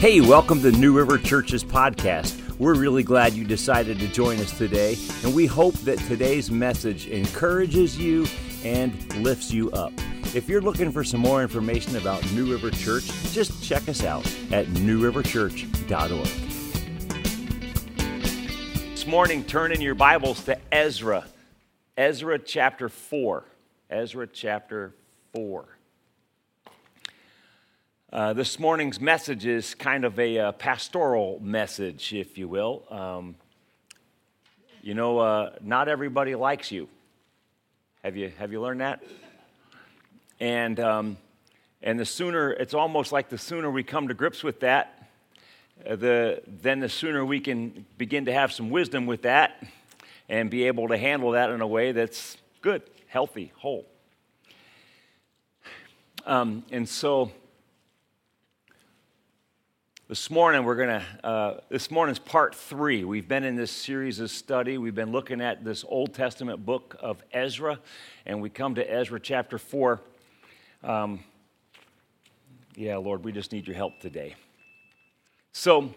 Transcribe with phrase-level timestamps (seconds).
[0.00, 2.56] Hey, welcome to New River Church's podcast.
[2.58, 7.06] We're really glad you decided to join us today, and we hope that today's message
[7.08, 8.24] encourages you
[8.64, 9.92] and lifts you up.
[10.34, 14.24] If you're looking for some more information about New River Church, just check us out
[14.50, 16.28] at newriverchurch.org.
[18.92, 21.26] This morning, turn in your Bibles to Ezra,
[21.98, 23.44] Ezra chapter 4.
[23.90, 24.94] Ezra chapter
[25.34, 25.68] 4.
[28.12, 32.82] Uh, this morning's message is kind of a uh, pastoral message, if you will.
[32.90, 33.36] Um,
[34.82, 36.88] you know, uh, not everybody likes you.
[38.02, 39.00] Have you have you learned that?
[40.40, 41.18] And um,
[41.82, 45.08] and the sooner it's almost like the sooner we come to grips with that,
[45.88, 49.62] uh, the then the sooner we can begin to have some wisdom with that,
[50.28, 53.86] and be able to handle that in a way that's good, healthy, whole.
[56.26, 57.30] Um, and so
[60.10, 63.04] this morning, we're going to, uh, this morning's part three.
[63.04, 64.76] We've been in this series of study.
[64.76, 67.78] We've been looking at this Old Testament book of Ezra,
[68.26, 70.00] and we come to Ezra chapter four.
[70.82, 71.22] Um,
[72.74, 74.34] yeah, Lord, we just need your help today.
[75.52, 75.94] So,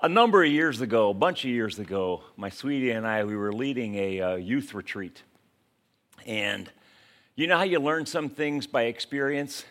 [0.00, 3.34] a number of years ago, a bunch of years ago, my sweetie and I, we
[3.34, 5.20] were leading a uh, youth retreat.
[6.26, 6.70] And
[7.34, 9.64] you know how you learn some things by experience?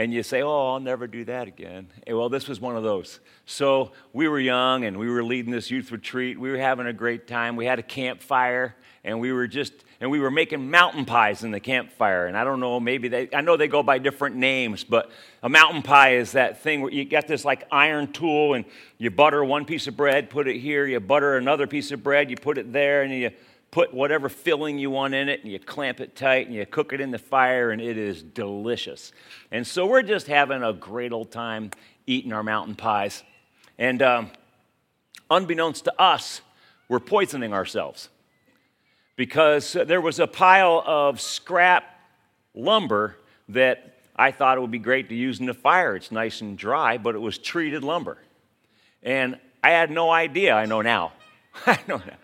[0.00, 1.88] And you say, Oh, I'll never do that again.
[2.06, 3.20] And well, this was one of those.
[3.44, 6.40] So we were young and we were leading this youth retreat.
[6.40, 7.54] We were having a great time.
[7.54, 11.50] We had a campfire and we were just, and we were making mountain pies in
[11.50, 12.26] the campfire.
[12.26, 15.10] And I don't know, maybe they, I know they go by different names, but
[15.42, 18.64] a mountain pie is that thing where you got this like iron tool and
[18.96, 22.30] you butter one piece of bread, put it here, you butter another piece of bread,
[22.30, 23.32] you put it there, and you
[23.70, 26.92] put whatever filling you want in it and you clamp it tight and you cook
[26.92, 29.12] it in the fire and it is delicious.
[29.52, 31.70] And so we're just having a great old time
[32.06, 33.22] eating our mountain pies.
[33.78, 34.30] And um,
[35.30, 36.40] unbeknownst to us,
[36.88, 38.08] we're poisoning ourselves
[39.14, 41.84] because there was a pile of scrap
[42.54, 43.16] lumber
[43.48, 45.94] that I thought it would be great to use in the fire.
[45.94, 48.18] It's nice and dry, but it was treated lumber.
[49.02, 50.54] And I had no idea.
[50.54, 51.12] I know now.
[51.66, 52.16] I know now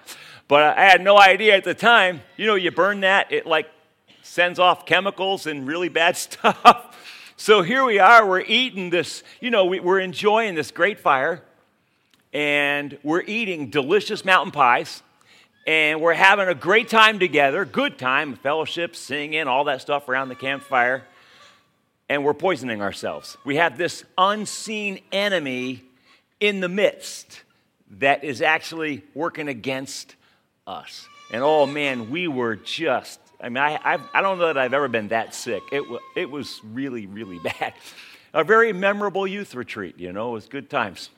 [0.49, 2.23] but I had no idea at the time.
[2.37, 3.69] You know, you burn that, it like
[4.23, 7.33] sends off chemicals and really bad stuff.
[7.37, 11.43] so here we are, we're eating this, you know, we, are enjoying this great fire,
[12.33, 15.03] and we're eating delicious mountain pies,
[15.67, 20.29] and we're having a great time together, good time, fellowship, singing, all that stuff around
[20.29, 21.05] the campfire,
[22.09, 23.37] and we're poisoning ourselves.
[23.45, 25.83] We have this unseen enemy
[26.39, 27.43] in the midst
[27.99, 30.15] that is actually working against
[30.67, 31.09] us.
[31.31, 34.59] And oh man, we were just, I mean, I, I've, I do not know that
[34.59, 35.63] I've ever been that sick.
[35.73, 35.83] It,
[36.15, 37.75] it was really, really bad.
[38.33, 41.11] A very memorable youth retreat, you know, it was good times.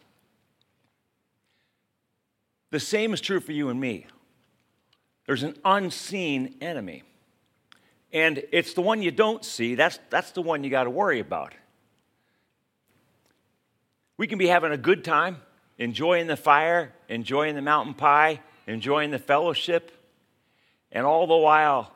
[2.70, 4.06] The same is true for you and me.
[5.26, 7.02] There's an unseen enemy.
[8.12, 11.20] And it's the one you don't see, that's, that's the one you got to worry
[11.20, 11.54] about.
[14.16, 15.36] We can be having a good time,
[15.78, 19.90] enjoying the fire, enjoying the mountain pie, enjoying the fellowship,
[20.92, 21.92] and all the while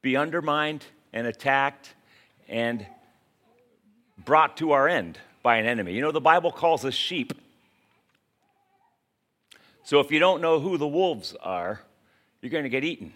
[0.00, 1.94] be undermined and attacked
[2.48, 2.86] and
[4.24, 5.92] brought to our end by an enemy.
[5.92, 7.32] You know, the Bible calls us sheep.
[9.82, 11.80] So if you don't know who the wolves are,
[12.40, 13.12] you're going to get eaten.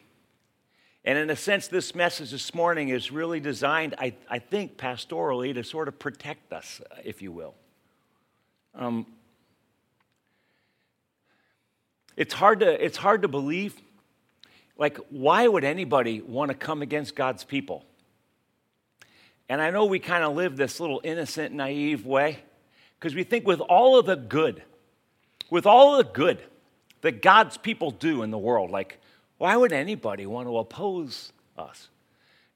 [1.05, 5.55] And in a sense, this message this morning is really designed, I, I think, pastorally
[5.55, 7.55] to sort of protect us, if you will.
[8.75, 9.07] Um,
[12.19, 13.81] it's hard to, it's hard to believe.
[14.77, 17.84] Like, why would anybody want to come against God's people?
[19.49, 22.41] And I know we kind of live this little innocent, naive way
[22.99, 24.65] because we think with all of the good,
[25.49, 26.43] with all of the good
[27.03, 29.01] that God's people do in the world, like,
[29.39, 31.89] why would anybody want to oppose us?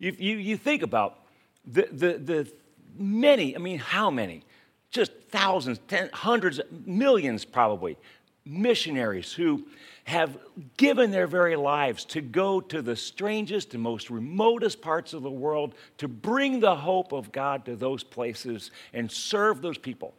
[0.00, 1.20] You, you, you think about
[1.64, 2.52] the, the, the
[2.98, 4.42] many, I mean, how many?
[4.90, 7.96] Just thousands, ten, hundreds, millions probably
[8.44, 9.64] missionaries who
[10.04, 10.36] have
[10.76, 15.30] given their very lives to go to the strangest and most remotest parts of the
[15.30, 20.14] world to bring the hope of God to those places and serve those people.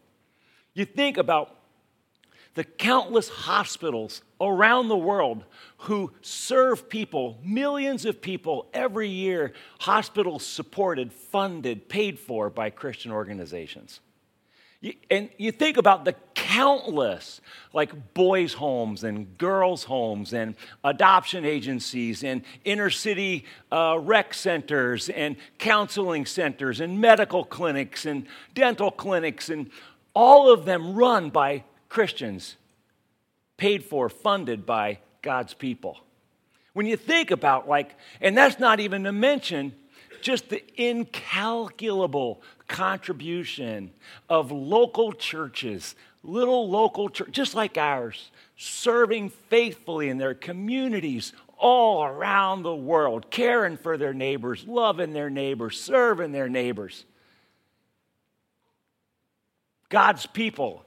[0.74, 1.58] You think about
[2.56, 5.44] the countless hospitals around the world
[5.78, 13.12] who serve people, millions of people every year, hospitals supported, funded, paid for by Christian
[13.12, 14.00] organizations.
[15.10, 17.40] And you think about the countless,
[17.72, 25.08] like boys' homes and girls' homes and adoption agencies and inner city uh, rec centers
[25.10, 29.70] and counseling centers and medical clinics and dental clinics, and
[30.14, 32.58] all of them run by Christians,
[33.56, 36.00] paid for, funded by God's people.
[36.74, 39.74] When you think about, like, and that's not even to mention
[40.24, 43.92] just the incalculable contribution
[44.30, 52.04] of local churches, little local churches, just like ours, serving faithfully in their communities all
[52.04, 57.06] around the world, caring for their neighbors, loving their neighbors, serving their neighbors.
[59.90, 60.86] God's people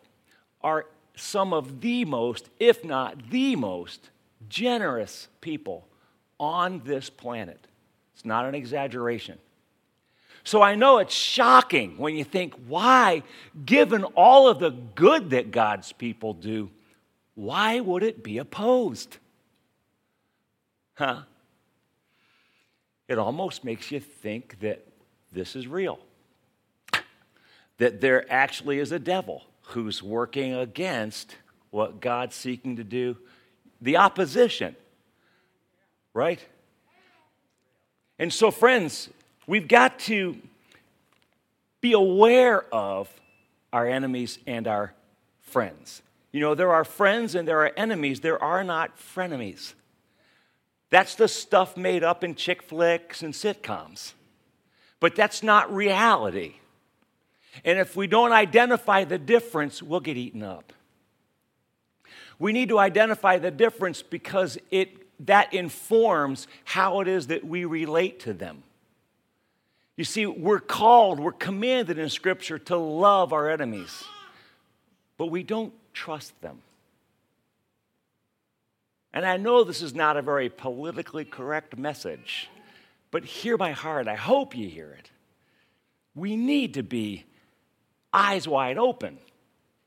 [0.63, 4.11] are some of the most, if not the most,
[4.49, 5.87] generous people
[6.41, 7.67] on this planet.
[8.17, 9.39] It's not an exaggeration.
[10.43, 13.25] So I know it's shocking when you think, why,
[13.67, 16.71] given all of the good that God's people do,
[17.35, 19.19] why would it be opposed?
[20.95, 21.25] Huh?
[23.07, 24.87] It almost makes you think that
[25.31, 25.99] this is real.
[27.77, 31.37] That there actually is a devil who's working against
[31.69, 33.19] what God's seeking to do,
[33.83, 34.75] the opposition,
[36.15, 36.43] right?
[38.19, 39.11] And so, friends,
[39.47, 40.37] we've got to
[41.81, 43.09] be aware of
[43.73, 44.95] our enemies and our
[45.41, 46.03] friends.
[46.33, 49.75] You know, there are friends and there are enemies, there are not frenemies.
[50.91, 54.13] That's the stuff made up in chick flicks and sitcoms.
[55.01, 56.55] But that's not reality.
[57.65, 60.73] And if we don't identify the difference, we'll get eaten up.
[62.39, 67.65] We need to identify the difference because it that informs how it is that we
[67.65, 68.63] relate to them.
[69.97, 74.05] You see, we're called, we're commanded in Scripture to love our enemies,
[75.17, 76.61] but we don't trust them.
[79.15, 82.51] And I know this is not a very politically correct message,
[83.11, 84.09] but hear my heart.
[84.09, 85.11] I hope you hear it.
[86.15, 87.25] We need to be
[88.13, 89.19] eyes wide open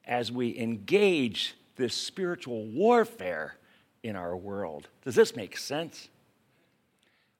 [0.05, 3.55] as we engage this spiritual warfare
[4.03, 4.87] in our world.
[5.03, 6.09] Does this make sense?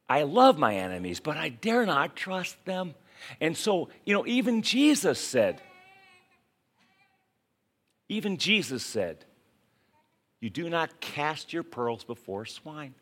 [0.07, 2.95] I love my enemies, but I dare not trust them.
[3.39, 5.61] And so, you know, even Jesus said,
[8.07, 9.25] even Jesus said,
[10.39, 12.95] you do not cast your pearls before swine.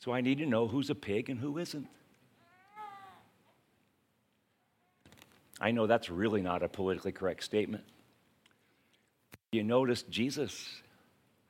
[0.00, 1.86] So I need to know who's a pig and who isn't.
[5.60, 7.84] I know that's really not a politically correct statement.
[9.52, 10.82] You notice Jesus,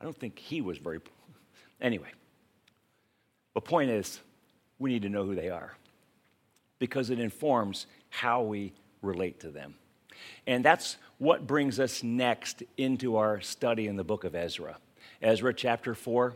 [0.01, 0.99] I don't think he was very.
[1.81, 2.11] Anyway,
[3.55, 4.21] the point is,
[4.81, 5.77] we need to know who they are
[6.81, 8.73] because it informs how we
[9.03, 9.77] relate to them.
[10.49, 14.79] And that's what brings us next into our study in the book of Ezra.
[15.21, 16.35] Ezra chapter 4.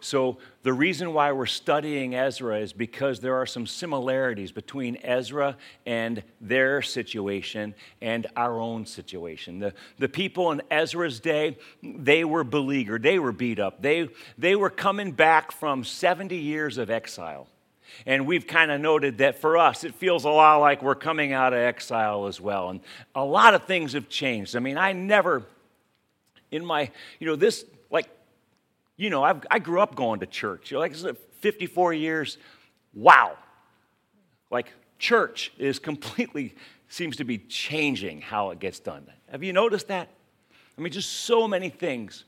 [0.00, 5.56] So, the reason why we're studying Ezra is because there are some similarities between Ezra
[5.84, 9.58] and their situation and our own situation.
[9.58, 14.08] The, the people in Ezra's day, they were beleaguered, they were beat up, they,
[14.38, 17.46] they were coming back from 70 years of exile.
[18.06, 21.32] And we've kind of noted that for us, it feels a lot like we're coming
[21.32, 22.70] out of exile as well.
[22.70, 22.80] And
[23.14, 24.56] a lot of things have changed.
[24.56, 25.44] I mean, I never,
[26.50, 27.64] in my, you know, this,
[28.96, 30.70] you know, I've, i grew up going to church.
[30.70, 32.38] You like 54 years.
[32.92, 33.36] Wow.
[34.50, 36.54] Like church is completely
[36.88, 39.06] seems to be changing how it gets done.
[39.30, 40.08] Have you noticed that?
[40.78, 42.24] I mean, just so many things.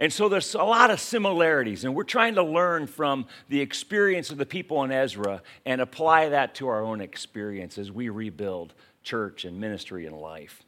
[0.00, 4.30] And so there's a lot of similarities, and we're trying to learn from the experience
[4.30, 8.74] of the people in Ezra and apply that to our own experience as we rebuild
[9.02, 10.62] church and ministry and life.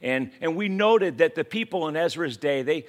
[0.00, 2.86] And, and we noted that the people in Ezra's day, they,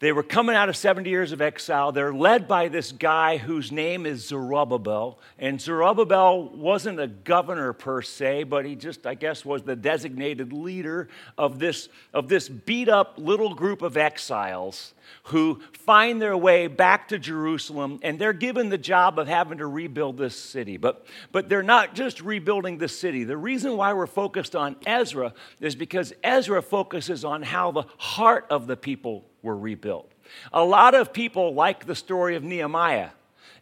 [0.00, 1.92] they were coming out of 70 years of exile.
[1.92, 5.18] They're led by this guy whose name is Zerubbabel.
[5.38, 10.54] And Zerubbabel wasn't a governor per se, but he just, I guess, was the designated
[10.54, 16.66] leader of this, of this beat up little group of exiles who find their way
[16.66, 18.00] back to Jerusalem.
[18.02, 20.78] And they're given the job of having to rebuild this city.
[20.78, 23.24] But, but they're not just rebuilding the city.
[23.24, 28.46] The reason why we're focused on Ezra is because Ezra focuses on how the heart
[28.48, 30.10] of the people were rebuilt.
[30.52, 33.10] A lot of people like the story of Nehemiah,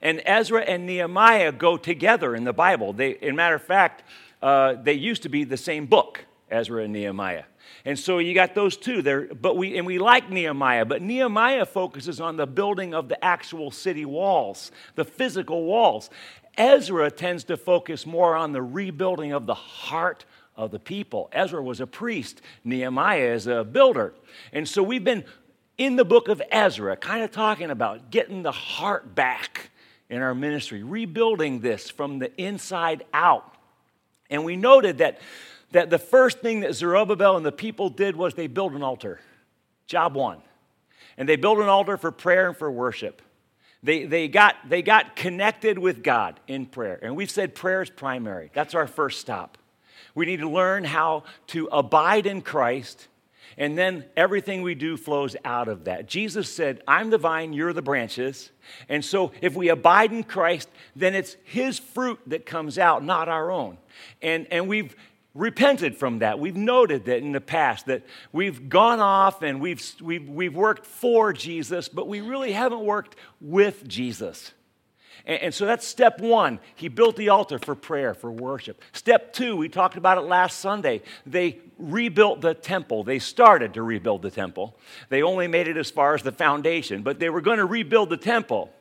[0.00, 2.92] and Ezra and Nehemiah go together in the Bible.
[2.92, 4.04] They, in matter of fact,
[4.42, 7.44] uh, they used to be the same book, Ezra and Nehemiah.
[7.84, 11.66] And so you got those two there, but we and we like Nehemiah, but Nehemiah
[11.66, 16.10] focuses on the building of the actual city walls, the physical walls.
[16.56, 20.24] Ezra tends to focus more on the rebuilding of the heart
[20.56, 21.30] of the people.
[21.32, 24.12] Ezra was a priest, Nehemiah is a builder.
[24.52, 25.24] And so we've been
[25.78, 29.70] in the book of Ezra, kind of talking about getting the heart back
[30.10, 33.54] in our ministry, rebuilding this from the inside out.
[34.28, 35.20] And we noted that,
[35.70, 39.20] that the first thing that Zerubbabel and the people did was they built an altar.
[39.86, 40.42] Job one.
[41.16, 43.22] And they built an altar for prayer and for worship.
[43.82, 46.98] They, they, got, they got connected with God in prayer.
[47.00, 48.50] And we've said prayer is primary.
[48.52, 49.56] That's our first stop.
[50.14, 53.06] We need to learn how to abide in Christ
[53.58, 56.06] and then everything we do flows out of that.
[56.06, 58.50] Jesus said, I'm the vine, you're the branches.
[58.88, 63.28] And so if we abide in Christ, then it's his fruit that comes out, not
[63.28, 63.76] our own.
[64.22, 64.94] And, and we've
[65.34, 66.38] repented from that.
[66.38, 70.86] We've noted that in the past that we've gone off and we've, we've, we've worked
[70.86, 74.52] for Jesus, but we really haven't worked with Jesus.
[75.28, 76.58] And, and so that's step one.
[76.74, 78.82] He built the altar for prayer, for worship.
[78.92, 81.02] Step two, we talked about it last Sunday.
[81.24, 83.04] They rebuilt the temple.
[83.04, 84.76] They started to rebuild the temple.
[85.10, 88.10] They only made it as far as the foundation, but they were going to rebuild
[88.10, 88.72] the temple.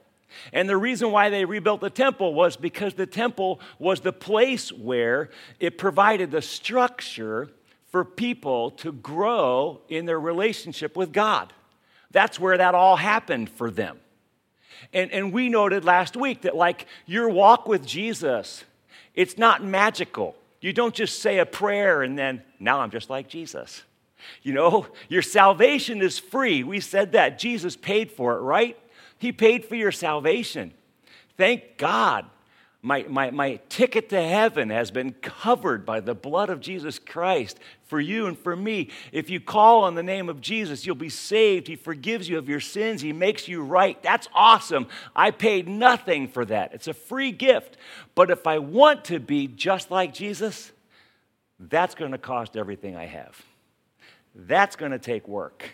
[0.52, 4.72] And the reason why they rebuilt the temple was because the temple was the place
[4.72, 7.50] where it provided the structure
[7.90, 11.54] for people to grow in their relationship with God.
[12.12, 14.00] That's where that all happened for them.
[14.94, 18.64] And, and we noted last week that, like, your walk with Jesus,
[19.14, 20.36] it's not magical.
[20.62, 23.84] You don't just say a prayer and then, now I'm just like Jesus.
[24.44, 26.64] You know, your salvation is free.
[26.64, 27.40] We said that.
[27.40, 28.78] Jesus paid for it, right?
[29.20, 30.74] He paid for your salvation.
[31.38, 32.26] Thank God
[32.82, 37.60] my, my, my ticket to heaven has been covered by the blood of Jesus Christ
[37.88, 38.90] for you and for me.
[39.12, 41.68] If you call on the name of Jesus, you'll be saved.
[41.68, 44.02] He forgives you of your sins, He makes you right.
[44.04, 44.88] That's awesome.
[45.16, 47.78] I paid nothing for that, it's a free gift.
[48.14, 50.72] But if I want to be just like Jesus,
[51.60, 53.42] that's going to cost everything I have.
[54.36, 55.72] That's going to take work.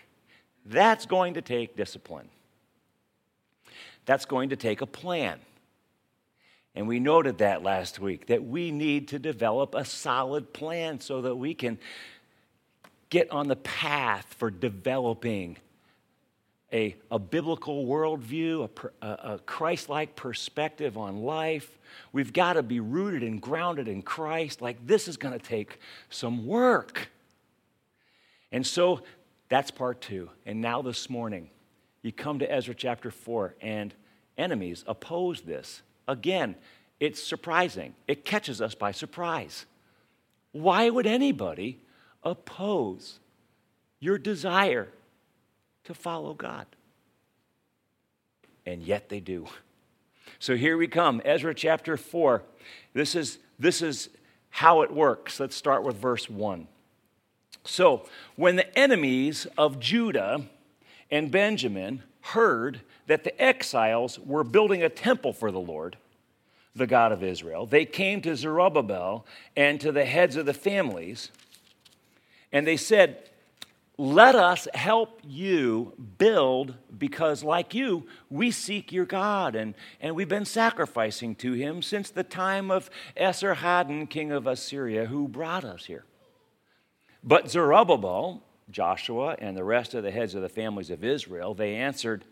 [0.65, 2.29] That's going to take discipline.
[4.05, 5.39] That's going to take a plan.
[6.75, 11.21] And we noted that last week that we need to develop a solid plan so
[11.21, 11.77] that we can
[13.09, 15.57] get on the path for developing
[16.73, 18.67] a, a biblical worldview,
[19.01, 21.77] a, a Christ like perspective on life.
[22.11, 24.59] We've got to be rooted and grounded in Christ.
[24.59, 27.09] Like, this is going to take some work.
[28.51, 29.01] And so
[29.49, 30.31] that's part two.
[30.47, 31.51] And now this morning,
[32.01, 33.93] you come to Ezra chapter 4, and
[34.35, 35.83] enemies oppose this.
[36.07, 36.55] Again,
[36.99, 37.95] it's surprising.
[38.07, 39.65] It catches us by surprise.
[40.51, 41.79] Why would anybody
[42.23, 43.19] oppose
[43.99, 44.89] your desire
[45.83, 46.67] to follow God?
[48.65, 49.47] And yet they do.
[50.39, 52.43] So here we come, Ezra chapter 4.
[52.93, 54.09] This is, this is
[54.49, 55.39] how it works.
[55.39, 56.67] Let's start with verse 1.
[57.65, 58.05] So,
[58.35, 60.45] when the enemies of Judah
[61.09, 65.97] and Benjamin heard that the exiles were building a temple for the Lord,
[66.75, 67.65] the God of Israel.
[67.65, 71.29] They came to Zerubbabel and to the heads of the families,
[72.51, 73.29] and they said,
[73.97, 80.29] Let us help you build, because like you, we seek your God, and, and we've
[80.29, 85.85] been sacrificing to him since the time of Esarhaddon, king of Assyria, who brought us
[85.85, 86.05] here.
[87.23, 91.75] But Zerubbabel, Joshua, and the rest of the heads of the families of Israel, they
[91.75, 92.25] answered,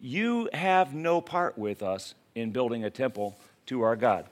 [0.00, 4.26] You have no part with us in building a temple to our God.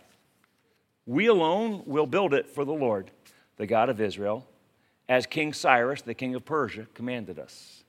[1.06, 3.11] We alone will build it for the Lord,
[3.56, 4.47] the God of Israel,
[5.09, 7.85] as King Cyrus, the king of Persia, commanded us.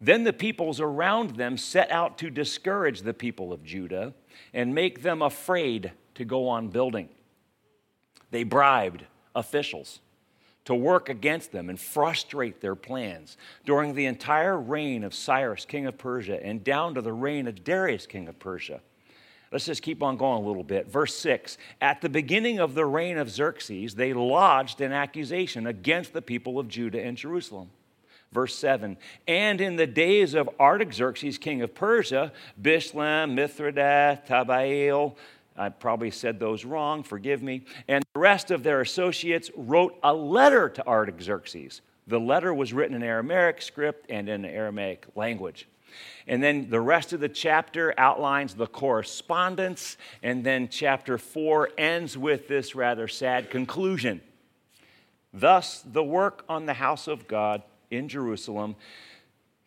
[0.00, 4.14] Then the peoples around them set out to discourage the people of Judah
[4.52, 7.08] and make them afraid to go on building.
[8.30, 10.00] They bribed officials
[10.66, 15.86] to work against them and frustrate their plans during the entire reign of Cyrus, king
[15.86, 18.80] of Persia, and down to the reign of Darius, king of Persia.
[19.52, 20.88] Let's just keep on going a little bit.
[20.88, 26.12] Verse 6 At the beginning of the reign of Xerxes, they lodged an accusation against
[26.12, 27.70] the people of Judah and Jerusalem.
[28.32, 28.96] Verse 7
[29.28, 35.16] And in the days of Artaxerxes, king of Persia, Bishlam, Mithredath, Tabael,
[35.56, 40.12] I probably said those wrong, forgive me, and the rest of their associates wrote a
[40.12, 41.80] letter to Artaxerxes.
[42.06, 45.68] The letter was written in Aramaic script and in Aramaic language.
[46.26, 49.96] And then the rest of the chapter outlines the correspondence.
[50.22, 54.20] And then chapter four ends with this rather sad conclusion.
[55.32, 58.76] Thus, the work on the house of God in Jerusalem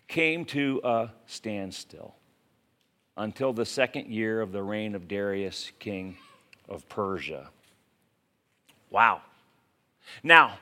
[0.08, 2.15] came to a standstill
[3.19, 6.17] until the second year of the reign of Darius, king
[6.69, 7.49] of Persia.
[8.89, 9.21] Wow.
[10.23, 10.57] Now,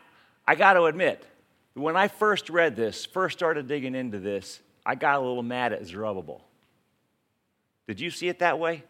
[0.45, 1.23] I got to admit,
[1.75, 5.71] when I first read this, first started digging into this, I got a little mad
[5.71, 6.43] at Zerubbabel.
[7.87, 8.83] Did you see it that way?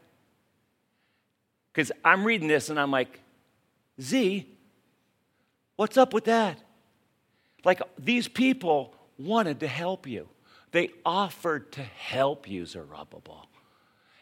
[1.74, 3.20] Because I'm reading this and I'm like,
[4.02, 4.48] Z,
[5.76, 6.58] what's up with that?
[7.66, 10.30] Like these people wanted to help you.
[10.72, 13.47] They offered to help you, Zerubbabel.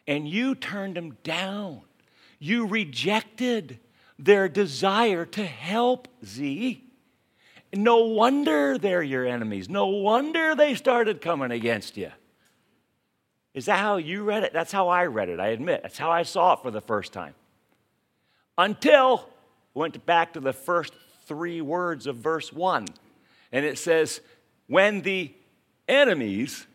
[0.07, 1.81] And you turned them down.
[2.39, 3.79] You rejected
[4.19, 6.83] their desire to help Z.
[7.73, 9.67] No wonder they're your enemies.
[9.69, 12.11] No wonder they started coming against you.
[13.53, 14.53] Is that how you read it?
[14.53, 15.81] That's how I read it, I admit.
[15.81, 17.33] That's how I saw it for the first time.
[18.57, 19.29] Until
[19.73, 20.93] went back to the first
[21.25, 22.85] three words of verse 1.
[23.51, 24.21] And it says,
[24.67, 25.33] When the
[25.87, 26.67] enemies,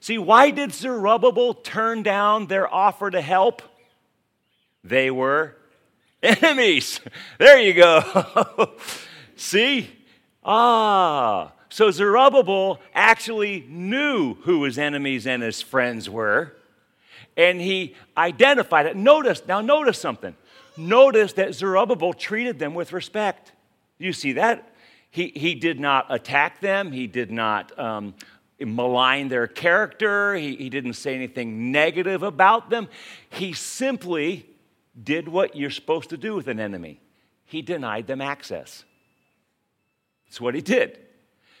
[0.00, 3.62] see, why did Zerubbabel turn down their offer to help?
[4.84, 5.56] They were
[6.22, 7.00] enemies.
[7.38, 8.72] There you go.
[9.36, 9.90] See?
[10.44, 11.52] Ah.
[11.68, 16.56] So Zerubbabel actually knew who his enemies and his friends were,
[17.36, 18.96] and he identified it.
[18.96, 20.34] Notice, now notice something.
[20.78, 23.52] Notice that Zerubbabel treated them with respect.
[23.98, 24.72] You see that?
[25.10, 28.14] He, he did not attack them, he did not um,
[28.60, 32.88] malign their character, he, he didn't say anything negative about them.
[33.28, 34.46] He simply
[35.02, 37.00] did what you're supposed to do with an enemy
[37.46, 38.84] he denied them access.
[40.26, 40.98] That's what he did.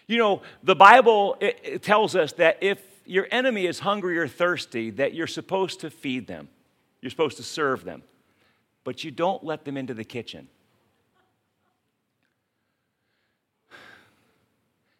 [0.06, 4.28] You know, the Bible it, it tells us that if your enemy is hungry or
[4.28, 6.48] thirsty, that you're supposed to feed them,
[7.00, 8.02] you're supposed to serve them,
[8.82, 10.48] but you don't let them into the kitchen.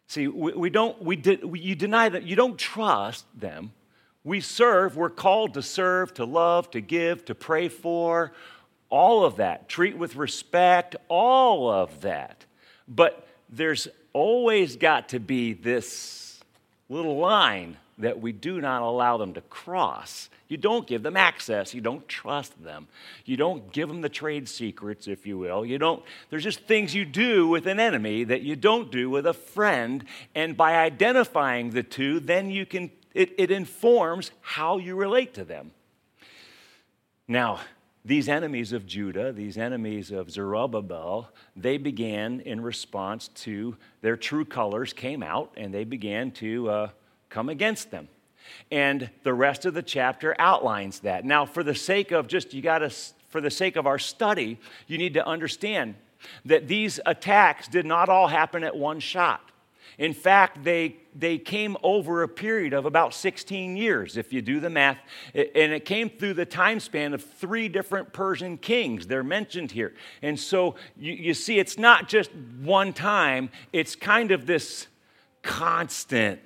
[0.07, 3.73] See, we, we don't, we, did, we, you deny that, you don't trust them,
[4.23, 8.33] we serve, we're called to serve, to love, to give, to pray for,
[8.89, 9.69] all of that.
[9.69, 12.45] Treat with respect, all of that.
[12.87, 16.39] But there's always got to be this
[16.89, 20.29] little line that we do not allow them to cross.
[20.47, 21.73] You don't give them access.
[21.73, 22.87] You don't trust them.
[23.25, 25.65] You don't give them the trade secrets, if you will.
[25.65, 29.25] You don't, there's just things you do with an enemy that you don't do with
[29.25, 30.05] a friend.
[30.35, 35.43] And by identifying the two, then you can it, it informs how you relate to
[35.43, 35.71] them.
[37.27, 37.61] Now,
[38.05, 44.45] these enemies of Judah, these enemies of Zerubbabel, they began in response to their true
[44.45, 46.89] colors came out and they began to uh,
[47.29, 48.07] come against them.
[48.71, 51.25] And the rest of the chapter outlines that.
[51.25, 52.89] Now, for the sake of just, you got to,
[53.29, 55.95] for the sake of our study, you need to understand
[56.45, 59.41] that these attacks did not all happen at one shot.
[59.97, 64.59] In fact, they, they came over a period of about 16 years, if you do
[64.59, 64.99] the math.
[65.33, 69.07] And it came through the time span of three different Persian kings.
[69.07, 69.95] They're mentioned here.
[70.21, 72.29] And so you, you see, it's not just
[72.61, 74.87] one time, it's kind of this
[75.41, 76.41] constant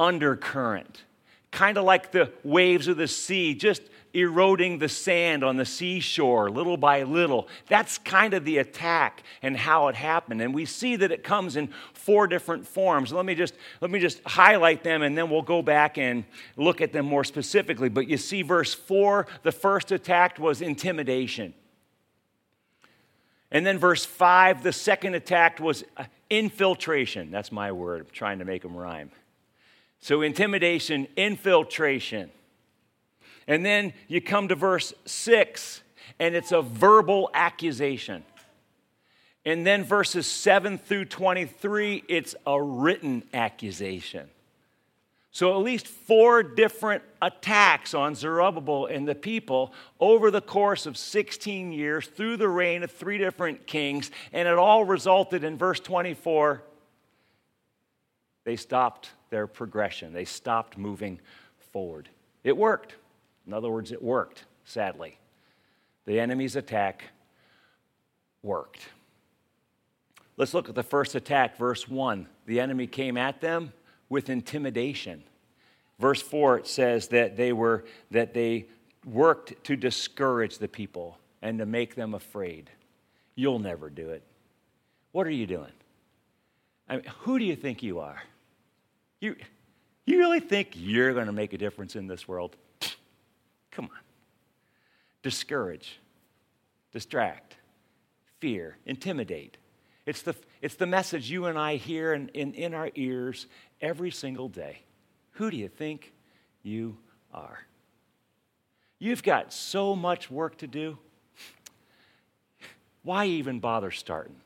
[0.00, 1.04] undercurrent,
[1.52, 3.82] kind of like the waves of the sea, just
[4.12, 7.46] eroding the sand on the seashore little by little.
[7.68, 10.40] That's kind of the attack and how it happened.
[10.40, 13.12] And we see that it comes in four different forms.
[13.12, 16.24] Let me just let me just highlight them and then we'll go back and
[16.56, 17.88] look at them more specifically.
[17.88, 21.54] But you see verse 4, the first attack was intimidation.
[23.52, 27.30] And then verse 5, the second attack was uh, infiltration.
[27.30, 29.10] That's my word, I'm trying to make them rhyme.
[30.00, 32.30] So intimidation, infiltration.
[33.46, 35.82] And then you come to verse 6,
[36.18, 38.24] and it's a verbal accusation.
[39.44, 44.28] And then verses 7 through 23, it's a written accusation.
[45.32, 50.96] So, at least four different attacks on Zerubbabel and the people over the course of
[50.96, 55.78] 16 years through the reign of three different kings, and it all resulted in verse
[55.78, 56.64] 24
[58.44, 61.20] they stopped their progression, they stopped moving
[61.72, 62.08] forward.
[62.44, 62.94] It worked.
[63.46, 65.18] In other words, it worked, sadly.
[66.06, 67.04] The enemy's attack
[68.42, 68.88] worked.
[70.36, 72.26] Let's look at the first attack, verse 1.
[72.46, 73.72] The enemy came at them
[74.08, 75.22] with intimidation.
[75.98, 78.66] Verse 4 it says that they were that they
[79.04, 82.70] worked to discourage the people and to make them afraid.
[83.34, 84.22] You'll never do it.
[85.12, 85.72] What are you doing?
[86.88, 88.22] I mean, who do you think you are?
[89.20, 89.36] You,
[90.06, 92.56] you really think you're going to make a difference in this world?
[93.70, 94.00] Come on.
[95.22, 96.00] Discourage,
[96.92, 97.56] distract,
[98.38, 99.58] fear, intimidate.
[100.06, 103.46] It's the, it's the message you and I hear in, in, in our ears
[103.80, 104.80] every single day.
[105.32, 106.12] Who do you think
[106.62, 106.96] you
[107.32, 107.60] are?
[108.98, 110.98] You've got so much work to do.
[113.02, 114.36] Why even bother starting?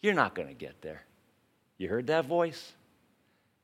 [0.00, 1.04] You're not going to get there.
[1.78, 2.72] You heard that voice?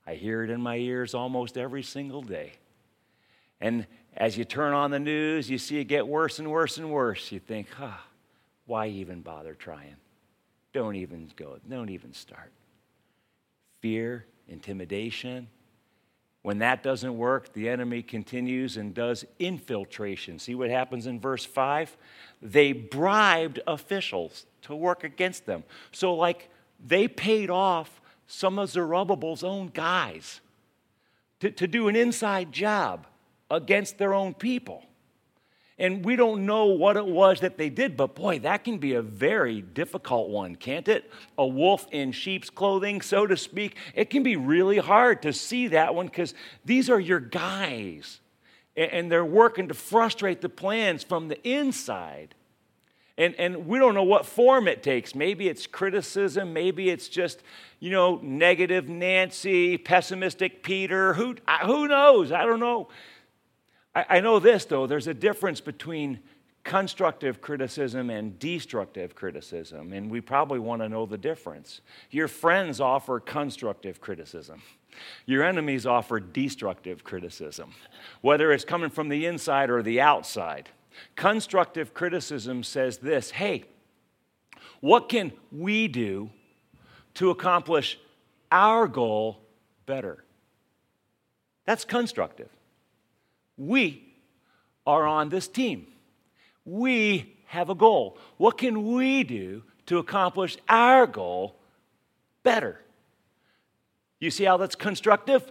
[0.09, 2.53] I hear it in my ears almost every single day.
[3.61, 6.91] And as you turn on the news, you see it get worse and worse and
[6.91, 7.31] worse.
[7.31, 8.03] You think, ah,
[8.65, 9.97] why even bother trying?
[10.73, 12.53] Don't even go, don't even start.
[13.81, 15.47] Fear, intimidation.
[16.41, 20.39] When that doesn't work, the enemy continues and does infiltration.
[20.39, 21.95] See what happens in verse 5?
[22.41, 25.65] They bribed officials to work against them.
[25.93, 26.49] So, like,
[26.83, 27.98] they paid off
[28.29, 30.41] some of Zerubbabel's own guys
[31.41, 33.07] to, to do an inside job
[33.51, 34.85] against their own people.
[35.79, 38.95] And we don't know what it was that they did, but boy, that can be
[38.95, 41.11] a very difficult one, can't it?
[41.39, 43.77] A wolf in sheep's clothing, so to speak.
[43.95, 48.21] It can be really hard to see that one because these are your guys.
[48.77, 52.35] And they're working to frustrate the plans from the inside.
[53.19, 55.15] And, and we don't know what form it takes.
[55.15, 57.43] Maybe it's criticism, maybe it's just,
[57.81, 61.15] you know, negative Nancy, pessimistic Peter.
[61.15, 61.35] Who,
[61.67, 62.31] who knows?
[62.31, 62.89] I don't know.
[63.95, 66.21] I, I know this, though there's a difference between
[66.63, 71.81] constructive criticism and destructive criticism, and we probably want to know the difference.
[72.11, 74.63] Your friends offer constructive criticism.
[75.27, 77.75] Your enemies offer destructive criticism,
[78.21, 80.69] whether it's coming from the inside or the outside.
[81.17, 83.65] Constructive criticism says this hey,
[84.81, 86.31] what can we do
[87.15, 87.99] to accomplish
[88.51, 89.41] our goal
[89.87, 90.25] better?
[91.65, 92.49] That's constructive.
[93.57, 94.05] We
[94.87, 95.89] are on this team.
[96.65, 98.17] We have a goal.
[98.37, 101.57] What can we do to accomplish our goal
[102.43, 102.81] better?
[104.21, 105.51] You see how that's constructive?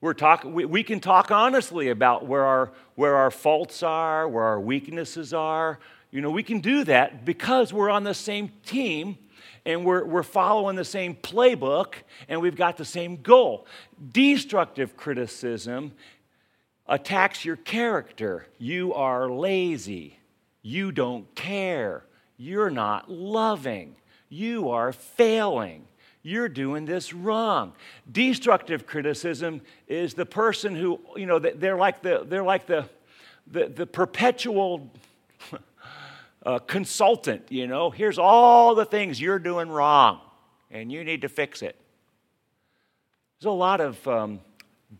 [0.00, 4.44] We're talk, we, we can talk honestly about where our, where our faults are, where
[4.44, 5.80] our weaknesses are.
[6.12, 9.18] You know, we can do that because we're on the same team
[9.66, 11.94] and we're, we're following the same playbook
[12.28, 13.66] and we've got the same goal.
[14.12, 15.92] Destructive criticism
[16.86, 18.46] attacks your character.
[18.56, 20.18] You are lazy.
[20.62, 22.04] You don't care.
[22.36, 23.96] You're not loving.
[24.28, 25.88] You are failing.
[26.28, 27.72] You're doing this wrong.
[28.12, 32.86] Destructive criticism is the person who, you know, they're like the, they're like the,
[33.46, 34.92] the, the perpetual
[36.44, 37.88] uh, consultant, you know.
[37.88, 40.20] Here's all the things you're doing wrong,
[40.70, 41.76] and you need to fix it.
[43.40, 44.40] There's a lot of um,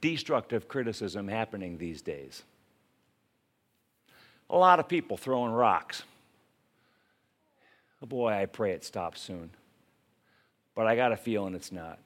[0.01, 2.43] destructive criticism happening these days.
[4.49, 6.05] A lot of people throwing rocks.
[8.03, 9.51] Oh boy, I pray it stops soon.
[10.79, 11.99] But I got a feeling it's not.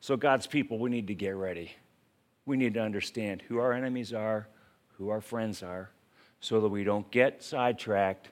[0.00, 1.72] So, God's people, we need to get ready.
[2.44, 4.48] We need to understand who our enemies are,
[4.98, 5.88] who our friends are,
[6.40, 8.28] so that we don't get sidetracked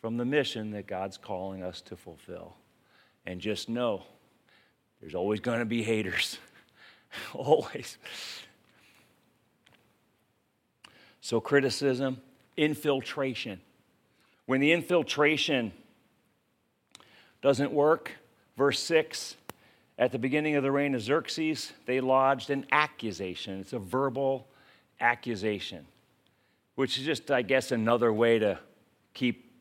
[0.00, 2.54] from the mission that God's calling us to fulfill.
[3.26, 4.04] And just know
[5.00, 6.38] there's always going to be haters.
[7.34, 7.98] Always.
[11.20, 12.20] So, criticism,
[12.56, 13.60] infiltration.
[14.46, 15.72] When the infiltration
[17.42, 18.12] doesn't work,
[18.56, 19.36] verse 6,
[19.98, 23.60] at the beginning of the reign of Xerxes, they lodged an accusation.
[23.60, 24.48] It's a verbal
[25.00, 25.86] accusation,
[26.74, 28.58] which is just, I guess, another way to
[29.12, 29.52] keep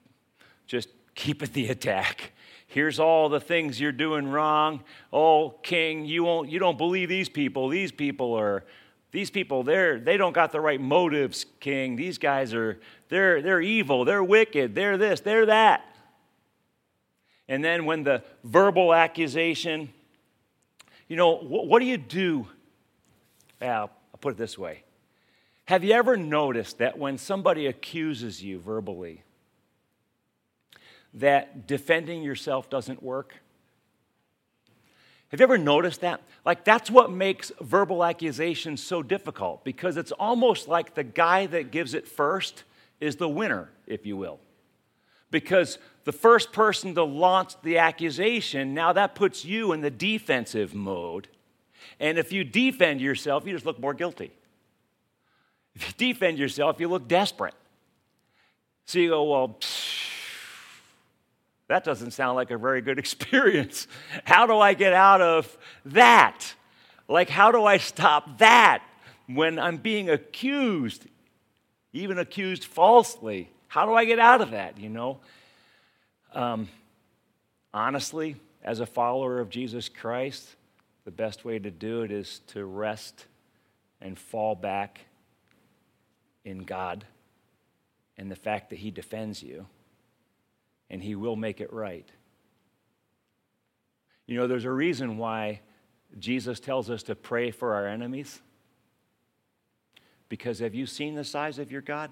[0.66, 2.32] just keep at the attack.
[2.68, 4.84] Here's all the things you're doing wrong.
[5.12, 7.70] Oh, king, you won't you don't believe these people.
[7.70, 8.64] These people are
[9.12, 11.96] these people they're they don't got the right motives, king.
[11.96, 12.80] These guys are
[13.10, 15.93] they're they're evil, they're wicked, they're this, they're that.
[17.48, 19.90] And then when the verbal accusation,
[21.08, 22.48] you know, what, what do you do?
[23.62, 24.84] Well, I'll put it this way.
[25.66, 29.24] Have you ever noticed that when somebody accuses you verbally,
[31.14, 33.36] that defending yourself doesn't work?
[35.30, 36.22] Have you ever noticed that?
[36.46, 41.72] Like, that's what makes verbal accusations so difficult because it's almost like the guy that
[41.72, 42.64] gives it first
[43.00, 44.40] is the winner, if you will.
[45.34, 50.76] Because the first person to launch the accusation, now that puts you in the defensive
[50.76, 51.28] mode.
[52.00, 54.32] And if you defend yourself, you just look more guilty.
[55.74, 57.56] If you defend yourself, you look desperate.
[58.86, 60.12] So you go, well, psh,
[61.68, 63.88] that doesn't sound like a very good experience.
[64.26, 66.54] How do I get out of that?
[67.10, 68.84] Like, how do I stop that
[69.26, 71.08] when I'm being accused,
[71.92, 73.50] even accused falsely?
[73.74, 75.18] How do I get out of that, you know?
[76.32, 76.70] Um,
[77.74, 80.48] honestly, as a follower of Jesus Christ,
[81.06, 83.26] the best way to do it is to rest
[84.00, 85.00] and fall back
[86.46, 87.04] in God
[88.16, 89.66] and the fact that He defends you
[90.92, 92.08] and He will make it right.
[94.28, 95.62] You know, there's a reason why
[96.20, 98.40] Jesus tells us to pray for our enemies.
[100.30, 102.12] Because have you seen the size of your God?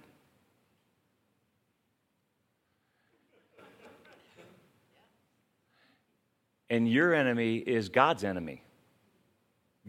[6.72, 8.64] And your enemy is God's enemy.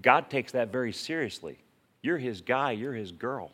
[0.03, 1.59] God takes that very seriously.
[2.03, 3.53] You're his guy, you're his girl.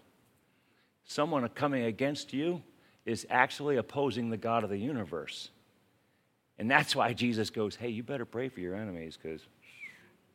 [1.04, 2.62] Someone coming against you
[3.04, 5.50] is actually opposing the God of the universe.
[6.58, 9.42] And that's why Jesus goes, Hey, you better pray for your enemies because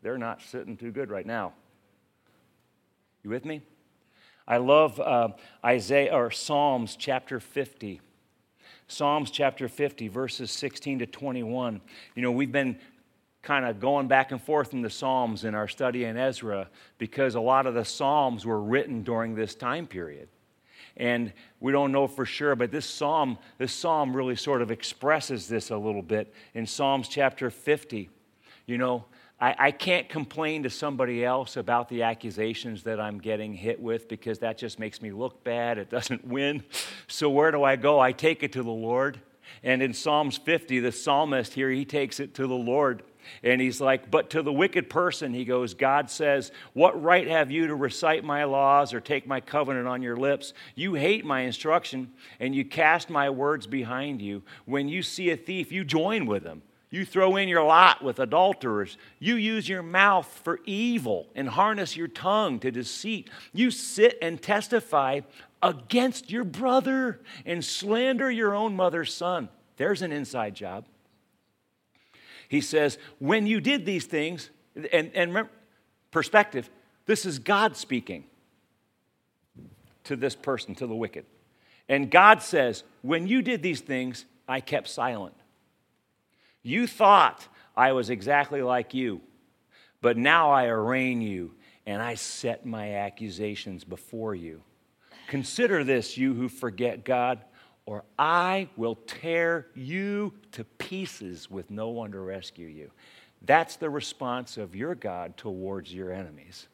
[0.03, 1.53] they're not sitting too good right now.
[3.23, 3.63] You with me?
[4.47, 5.29] I love uh,
[5.65, 8.01] Isaiah or Psalms chapter 50.
[8.87, 11.81] Psalms chapter 50, verses 16 to 21.
[12.15, 12.77] You know, we've been
[13.41, 17.35] kind of going back and forth in the Psalms in our study in Ezra because
[17.35, 20.29] a lot of the Psalms were written during this time period.
[20.95, 25.47] And we don't know for sure, but this psalm, this psalm really sort of expresses
[25.47, 28.09] this a little bit in Psalms chapter 50.
[28.67, 29.05] You know,
[29.43, 34.07] I, I can't complain to somebody else about the accusations that I'm getting hit with
[34.07, 35.77] because that just makes me look bad.
[35.77, 36.63] It doesn't win.
[37.07, 37.99] So where do I go?
[37.99, 39.19] I take it to the Lord.
[39.61, 43.03] And in Psalms 50, the psalmist here, he takes it to the Lord.
[43.43, 47.51] And he's like, But to the wicked person, he goes, God says, What right have
[47.51, 50.53] you to recite my laws or take my covenant on your lips?
[50.73, 54.43] You hate my instruction, and you cast my words behind you.
[54.63, 56.61] When you see a thief, you join with him.
[56.93, 58.99] You throw in your lot with adulterers.
[59.17, 63.31] You use your mouth for evil and harness your tongue to deceit.
[63.51, 65.21] You sit and testify
[65.63, 69.49] against your brother and slander your own mother's son.
[69.77, 70.85] There's an inside job.
[72.47, 75.49] He says, when you did these things, and, and remember,
[76.11, 76.69] perspective,
[77.07, 78.25] this is God speaking
[80.03, 81.25] to this person, to the wicked.
[81.89, 85.33] And God says, when you did these things, I kept silent.
[86.63, 89.21] You thought I was exactly like you,
[90.01, 91.53] but now I arraign you
[91.85, 94.63] and I set my accusations before you.
[95.27, 97.39] Consider this, you who forget God,
[97.85, 102.91] or I will tear you to pieces with no one to rescue you.
[103.41, 106.67] That's the response of your God towards your enemies.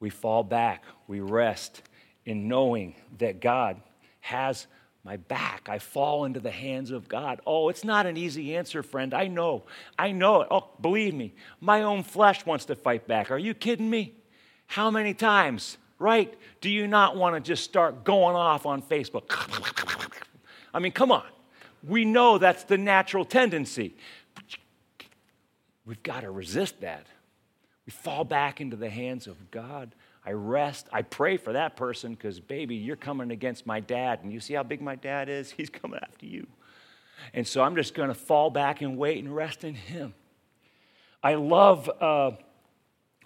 [0.00, 1.82] We fall back, we rest
[2.26, 3.80] in knowing that God
[4.20, 4.66] has
[5.04, 5.68] my back.
[5.68, 7.40] I fall into the hands of God.
[7.46, 9.12] Oh, it's not an easy answer, friend.
[9.12, 9.64] I know.
[9.98, 10.48] I know it.
[10.50, 13.30] Oh, believe me, my own flesh wants to fight back.
[13.30, 14.14] Are you kidding me?
[14.66, 16.32] How many times, right?
[16.60, 19.24] Do you not want to just start going off on Facebook?
[20.72, 21.26] I mean, come on.
[21.86, 23.96] We know that's the natural tendency.
[25.84, 27.06] We've got to resist that.
[27.86, 29.94] We fall back into the hands of God.
[30.24, 30.88] I rest.
[30.92, 34.20] I pray for that person because, baby, you're coming against my dad.
[34.22, 35.50] And you see how big my dad is?
[35.50, 36.46] He's coming after you.
[37.34, 40.14] And so I'm just going to fall back and wait and rest in him.
[41.22, 41.90] I love.
[42.00, 42.32] Uh,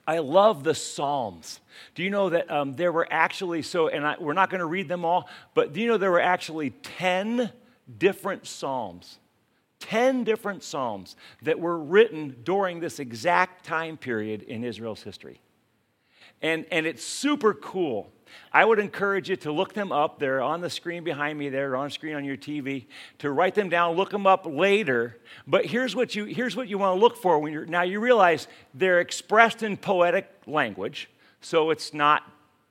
[0.08, 1.58] I love the Psalms.
[1.96, 4.66] Do you know that um, there were actually, so, and I, we're not going to
[4.66, 7.50] read them all, but do you know there were actually 10
[7.98, 9.18] different Psalms?
[9.80, 15.40] 10 different Psalms that were written during this exact time period in Israel's history.
[16.42, 18.12] And, and it's super cool.
[18.52, 20.18] I would encourage you to look them up.
[20.18, 22.86] They're on the screen behind me, they're on screen on your TV,
[23.18, 25.18] to write them down, look them up later.
[25.46, 28.00] But here's what you, here's what you want to look for when you're now you
[28.00, 32.22] realize they're expressed in poetic language, so it's not,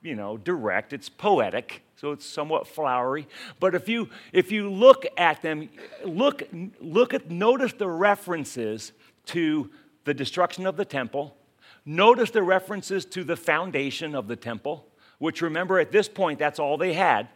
[0.01, 1.82] you know, direct, it's poetic.
[1.97, 3.25] So it's somewhat flowery.
[3.60, 5.69] But if you if you look at them,
[6.04, 6.43] look
[6.82, 8.91] look at notice the references
[9.28, 9.71] to
[10.04, 11.38] the destruction of the temple,
[11.86, 14.88] Notice the references to the foundation of the temple,
[15.19, 17.30] which remember at this point, that's all they had.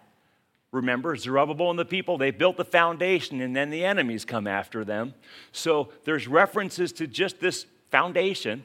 [0.71, 4.85] Remember, Zerubbabel and the people, they built the foundation and then the enemies come after
[4.85, 5.13] them.
[5.51, 8.63] So there's references to just this foundation.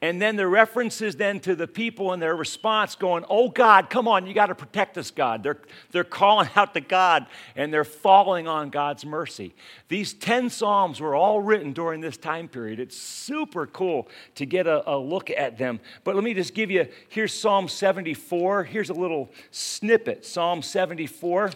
[0.00, 4.08] And then the references then to the people and their response going, Oh God, come
[4.08, 5.42] on, you got to protect us, God.
[5.42, 5.58] They're,
[5.90, 9.54] they're calling out to God and they're falling on God's mercy.
[9.88, 12.80] These 10 Psalms were all written during this time period.
[12.80, 15.80] It's super cool to get a, a look at them.
[16.04, 18.64] But let me just give you here's Psalm 74.
[18.64, 20.24] Here's a little snippet.
[20.24, 21.52] Psalm 74.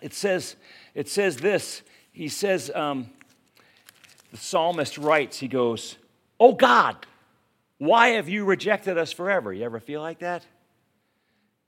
[0.00, 0.56] It says,
[0.94, 1.82] it says this.
[2.12, 3.10] He says, um,
[4.30, 5.96] the psalmist writes, he goes,
[6.40, 7.06] Oh God,
[7.78, 9.52] why have you rejected us forever?
[9.52, 10.46] You ever feel like that?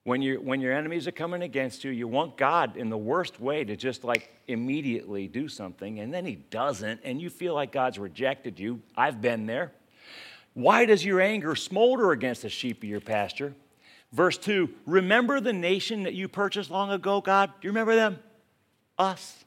[0.05, 3.41] When, you when your enemies are coming against you, you want God in the worst
[3.41, 7.73] way to just like immediately do something, and then He doesn't, and you feel like
[7.73, 8.81] God's rejected you.
[8.97, 9.73] I've been there.
[10.55, 13.55] Why does your anger smolder against the sheep of your pasture?
[14.13, 17.51] Verse 2 Remember the nation that you purchased long ago, God?
[17.61, 18.21] Do you remember them?
[18.99, 19.45] Us.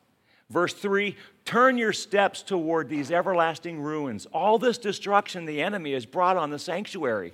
[0.50, 1.16] Verse 3
[1.50, 4.28] Turn your steps toward these everlasting ruins.
[4.28, 7.34] All this destruction the enemy has brought on the sanctuary.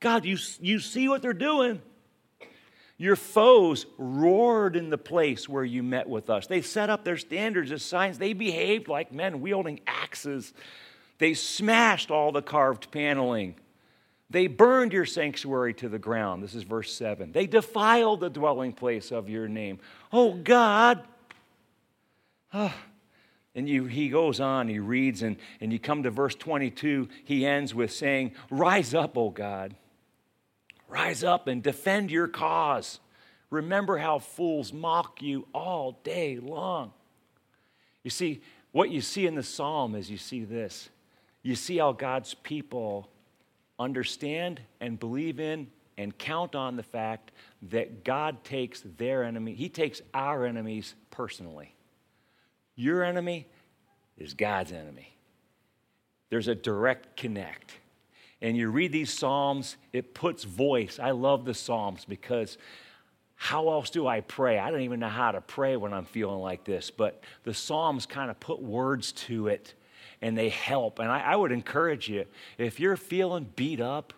[0.00, 1.80] God, you, you see what they're doing.
[2.96, 6.48] Your foes roared in the place where you met with us.
[6.48, 8.18] They set up their standards as signs.
[8.18, 10.52] They behaved like men wielding axes.
[11.18, 13.54] They smashed all the carved paneling.
[14.28, 16.42] They burned your sanctuary to the ground.
[16.42, 17.30] This is verse 7.
[17.30, 19.78] They defiled the dwelling place of your name.
[20.12, 21.04] Oh God.
[22.52, 22.74] Ah.
[23.54, 27.08] And you, he goes on, he reads, and, and you come to verse 22.
[27.24, 29.74] He ends with saying, Rise up, O God.
[30.88, 33.00] Rise up and defend your cause.
[33.50, 36.92] Remember how fools mock you all day long.
[38.04, 38.40] You see,
[38.72, 40.88] what you see in the psalm is you see this.
[41.42, 43.08] You see how God's people
[43.78, 47.32] understand and believe in and count on the fact
[47.62, 51.74] that God takes their enemy, He takes our enemies personally.
[52.80, 53.46] Your enemy
[54.16, 55.14] is God's enemy.
[56.30, 57.80] There's a direct connect
[58.42, 60.98] and you read these Psalms, it puts voice.
[60.98, 62.56] I love the Psalms because
[63.34, 64.58] how else do I pray?
[64.58, 68.06] I don't even know how to pray when I'm feeling like this, but the Psalms
[68.06, 69.74] kind of put words to it
[70.22, 70.98] and they help.
[70.98, 72.24] And I, I would encourage you
[72.56, 74.12] if you're feeling beat up,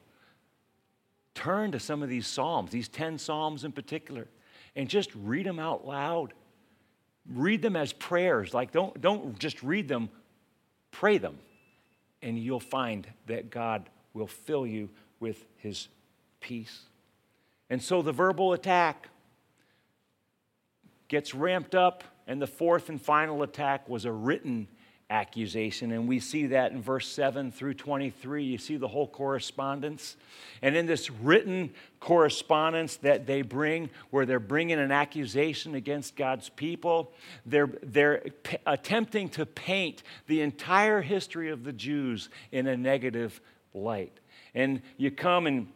[1.35, 4.29] turn to some of these Psalms, these 10 Psalms in particular,
[4.77, 6.33] and just read them out loud.
[7.31, 8.53] Read them as prayers.
[8.53, 10.11] Like, don't, don't just read them,
[10.91, 11.39] pray them.
[12.23, 15.89] And you'll find that God will fill you with his
[16.41, 16.83] peace.
[17.71, 19.09] And so the verbal attack
[21.09, 24.69] gets ramped up, and the fourth and final attack was a written
[25.13, 25.93] accusation.
[25.93, 28.45] And we see that in verse 7 through 23.
[28.45, 30.17] You see the whole correspondence.
[30.63, 36.49] And in this written correspondence that they bring, where they're bringing an accusation against God's
[36.49, 37.13] people,
[37.45, 43.41] they're, they're p- attempting to paint the entire history of the Jews in a negative
[43.75, 44.19] light.
[44.55, 45.69] And you come and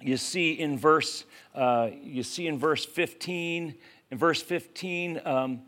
[0.00, 3.74] you see in verse, uh, you see in verse 15,
[4.10, 5.62] in verse 15, um,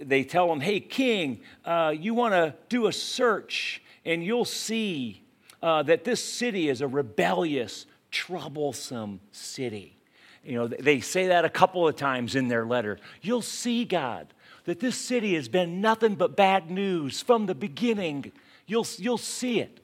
[0.00, 5.22] they tell him, hey, king, uh, you want to do a search and you'll see
[5.62, 9.98] uh, that this city is a rebellious, troublesome city.
[10.44, 12.98] You know, they say that a couple of times in their letter.
[13.22, 14.32] You'll see, God,
[14.64, 18.32] that this city has been nothing but bad news from the beginning.
[18.66, 19.80] You'll, you'll see it.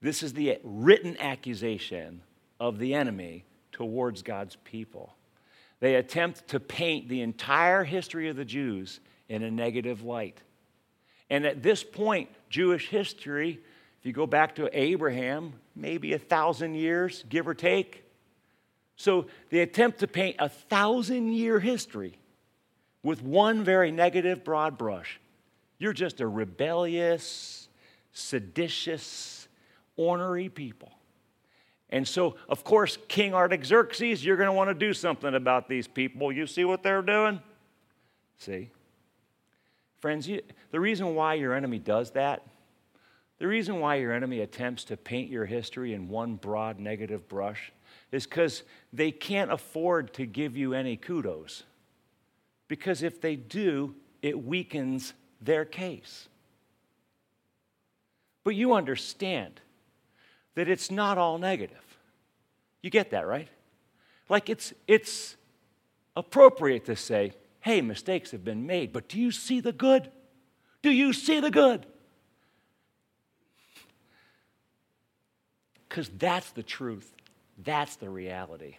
[0.00, 2.22] This is the written accusation
[2.60, 5.14] of the enemy towards God's people.
[5.84, 10.40] They attempt to paint the entire history of the Jews in a negative light.
[11.28, 13.60] And at this point, Jewish history,
[14.00, 18.02] if you go back to Abraham, maybe a thousand years, give or take.
[18.96, 22.16] So they attempt to paint a thousand year history
[23.02, 25.20] with one very negative broad brush.
[25.76, 27.68] You're just a rebellious,
[28.10, 29.48] seditious,
[29.98, 30.93] ornery people.
[31.90, 35.86] And so, of course, King Artaxerxes, you're going to want to do something about these
[35.86, 36.32] people.
[36.32, 37.40] You see what they're doing?
[38.38, 38.70] See?
[40.00, 42.42] Friends, you, the reason why your enemy does that,
[43.38, 47.72] the reason why your enemy attempts to paint your history in one broad negative brush
[48.12, 51.64] is because they can't afford to give you any kudos.
[52.68, 56.28] Because if they do, it weakens their case.
[58.44, 59.60] But you understand
[60.54, 61.98] that it's not all negative.
[62.82, 63.48] You get that, right?
[64.28, 65.36] Like it's, it's
[66.16, 70.10] appropriate to say, hey, mistakes have been made, but do you see the good?
[70.82, 71.86] Do you see the good?
[75.88, 77.12] Because that's the truth,
[77.62, 78.76] that's the reality.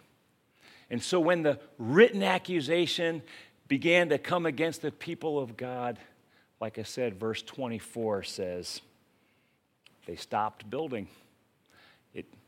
[0.90, 3.22] And so when the written accusation
[3.68, 5.98] began to come against the people of God,
[6.60, 8.80] like I said, verse 24 says,
[10.06, 11.08] they stopped building.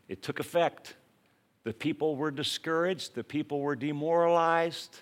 [0.09, 0.95] It took effect.
[1.63, 4.99] The people were discouraged, the people were demoralized,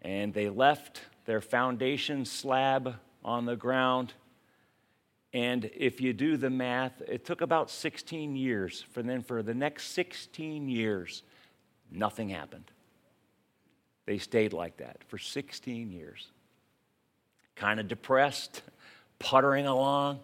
[0.00, 4.14] and they left their foundation slab on the ground.
[5.32, 8.84] And if you do the math, it took about 16 years.
[8.92, 11.22] For then, for the next 16 years,
[11.90, 12.70] nothing happened.
[14.06, 16.30] They stayed like that for 16 years.
[17.56, 18.62] Kind of depressed,
[19.18, 20.20] puttering along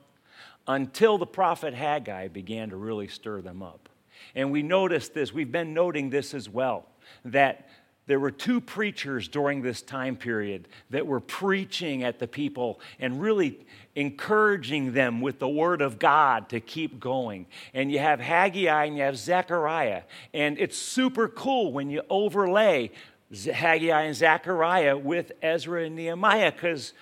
[0.67, 3.89] until the prophet Haggai began to really stir them up.
[4.35, 6.87] And we noticed this, we've been noting this as well,
[7.25, 7.69] that
[8.07, 13.21] there were two preachers during this time period that were preaching at the people and
[13.21, 17.47] really encouraging them with the word of God to keep going.
[17.75, 20.03] And you have Haggai and you have Zechariah.
[20.33, 22.93] And it's super cool when you overlay
[23.33, 26.93] Haggai and Zechariah with Ezra and Nehemiah because,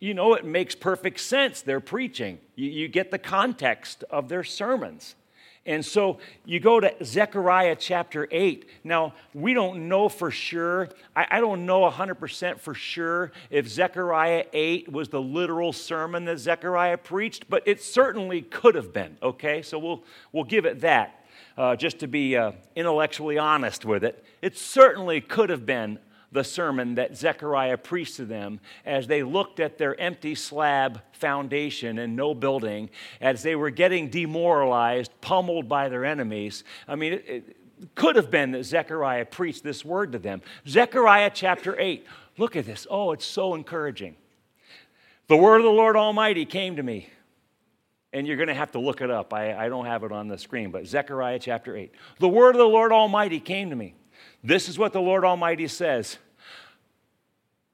[0.00, 1.60] you know, it makes perfect sense.
[1.60, 2.38] They're preaching.
[2.56, 5.14] You, you get the context of their sermons.
[5.66, 8.66] And so you go to Zechariah chapter 8.
[8.82, 10.88] Now, we don't know for sure.
[11.14, 16.38] I, I, don't know 100% for sure if Zechariah 8 was the literal sermon that
[16.38, 19.60] Zechariah preached, but it certainly could have been, okay?
[19.60, 21.26] So we'll, we'll give it that
[21.58, 25.98] uh, just to be uh, intellectually honest with it, it certainly could have been
[26.32, 31.98] the sermon that Zechariah preached to them as they looked at their empty slab foundation
[31.98, 36.64] and no building, as they were getting demoralized, pummeled by their enemies.
[36.86, 40.42] I mean, it, it could have been that Zechariah preached this word to them.
[40.68, 42.06] Zechariah chapter 8.
[42.38, 42.86] Look at this.
[42.88, 44.16] Oh, it's so encouraging.
[45.26, 47.08] The word of the Lord Almighty came to me
[48.12, 49.32] and you're going to have to look it up.
[49.32, 51.92] I, I don't have it on the screen, but Zechariah chapter 8.
[52.18, 53.94] The word of the Lord Almighty came to me.
[54.42, 56.18] This is what the Lord Almighty says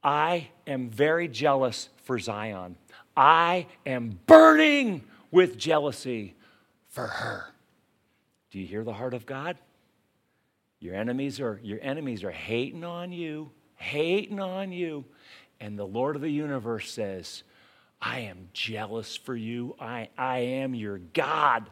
[0.03, 2.77] I am very jealous for Zion.
[3.17, 6.35] I am burning with jealousy
[6.89, 7.47] for her.
[8.51, 9.57] Do you hear the heart of God?
[10.81, 15.05] Your enemies are your enemies are hating on you, hating on you.
[15.59, 17.43] And the Lord of the universe says,
[18.01, 19.75] I am jealous for you.
[19.81, 21.71] I, I am your God.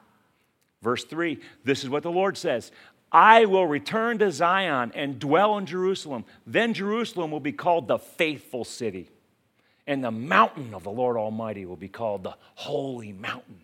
[0.83, 2.71] Verse 3 this is what the Lord says
[3.15, 6.25] I will return to Zion and dwell in Jerusalem.
[6.47, 9.09] Then Jerusalem will be called the faithful city,
[9.87, 13.61] and the mountain of the Lord Almighty will be called the holy mountain.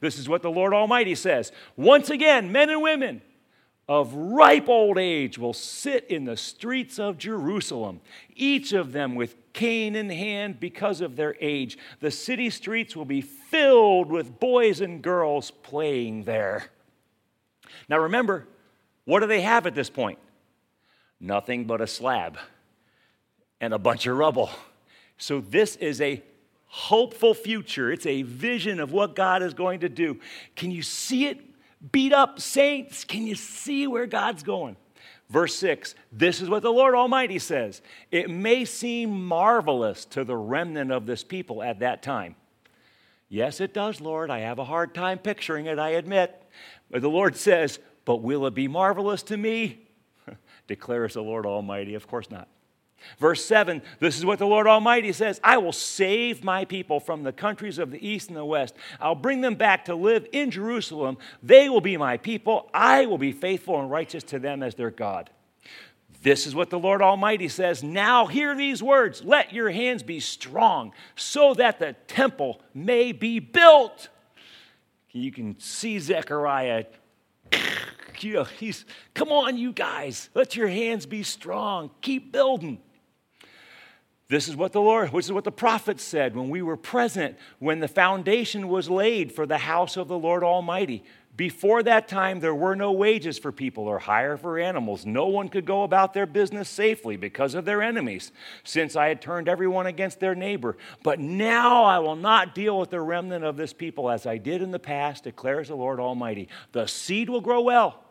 [0.00, 1.52] This is what the Lord Almighty says.
[1.74, 3.22] Once again, men and women,
[3.88, 8.00] of ripe old age will sit in the streets of Jerusalem,
[8.34, 11.76] each of them with cane in hand because of their age.
[12.00, 16.66] The city streets will be filled with boys and girls playing there.
[17.88, 18.46] Now remember,
[19.04, 20.18] what do they have at this point?
[21.20, 22.38] Nothing but a slab
[23.60, 24.50] and a bunch of rubble.
[25.18, 26.22] So this is a
[26.66, 27.92] hopeful future.
[27.92, 30.18] It's a vision of what God is going to do.
[30.56, 31.40] Can you see it
[31.90, 34.76] beat up saints, can you see where God's going?
[35.28, 40.36] Verse 6 This is what the Lord Almighty says It may seem marvelous to the
[40.36, 42.36] remnant of this people at that time.
[43.28, 44.30] Yes, it does, Lord.
[44.30, 46.38] I have a hard time picturing it, I admit.
[46.90, 49.86] But the Lord says, But will it be marvelous to me?
[50.66, 51.94] Declares the Lord Almighty.
[51.94, 52.48] Of course not.
[53.18, 57.22] Verse 7 this is what the Lord Almighty says I will save my people from
[57.22, 58.74] the countries of the east and the west.
[59.00, 61.18] I'll bring them back to live in Jerusalem.
[61.42, 62.70] They will be my people.
[62.72, 65.30] I will be faithful and righteous to them as their God.
[66.22, 67.82] This is what the Lord Almighty says.
[67.82, 73.40] Now hear these words Let your hands be strong so that the temple may be
[73.40, 74.08] built.
[75.10, 76.86] You can see Zechariah.
[78.58, 78.84] He's,
[79.14, 80.30] come on, you guys.
[80.34, 81.90] Let your hands be strong.
[82.00, 82.78] Keep building.
[84.28, 87.36] This is what the Lord, this is what the prophet said when we were present,
[87.58, 91.04] when the foundation was laid for the house of the Lord Almighty.
[91.42, 95.04] Before that time, there were no wages for people or hire for animals.
[95.04, 98.30] No one could go about their business safely because of their enemies,
[98.62, 100.76] since I had turned everyone against their neighbor.
[101.02, 104.62] But now I will not deal with the remnant of this people as I did
[104.62, 106.46] in the past, declares the Lord Almighty.
[106.70, 108.04] The seed will grow well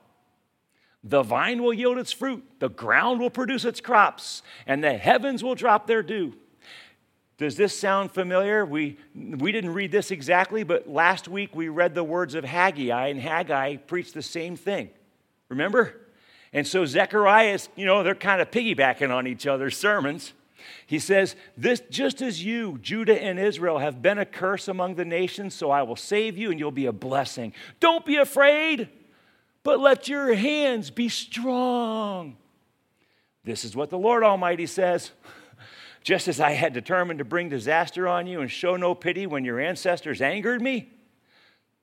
[1.01, 5.41] the vine will yield its fruit, the ground will produce its crops, and the heavens
[5.41, 6.33] will drop their dew.
[7.41, 8.63] Does this sound familiar?
[8.63, 13.07] We, we didn't read this exactly, but last week we read the words of Haggai,
[13.07, 14.91] and Haggai preached the same thing.
[15.49, 15.99] Remember?
[16.53, 20.33] And so Zechariah is, you know, they're kind of piggybacking on each other's sermons.
[20.85, 25.05] He says, This just as you, Judah and Israel, have been a curse among the
[25.05, 27.53] nations, so I will save you and you'll be a blessing.
[27.79, 28.87] Don't be afraid
[29.63, 32.37] but let your hands be strong.
[33.43, 35.11] This is what the Lord Almighty says.
[36.03, 39.45] Just as I had determined to bring disaster on you and show no pity when
[39.45, 40.89] your ancestors angered me,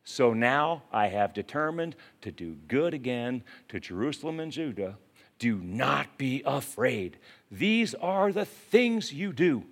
[0.03, 4.97] so now I have determined to do good again to Jerusalem and Judah.
[5.39, 7.19] Do not be afraid.
[7.51, 9.65] These are the things you do.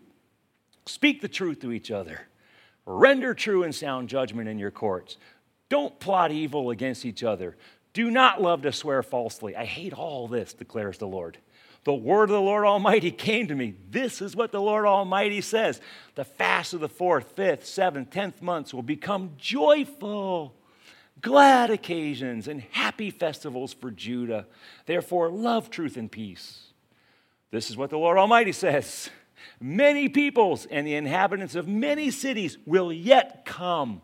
[0.84, 2.28] Speak the truth to each other.
[2.84, 5.16] Render true and sound judgment in your courts.
[5.68, 7.56] Don't plot evil against each other.
[7.92, 9.56] Do not love to swear falsely.
[9.56, 11.38] I hate all this, declares the Lord.
[11.86, 13.76] The word of the Lord Almighty came to me.
[13.88, 15.80] This is what the Lord Almighty says.
[16.16, 20.56] The fast of the fourth, fifth, seventh, tenth months will become joyful,
[21.20, 24.48] glad occasions, and happy festivals for Judah.
[24.86, 26.72] Therefore, love truth and peace.
[27.52, 29.08] This is what the Lord Almighty says.
[29.60, 34.02] Many peoples and the inhabitants of many cities will yet come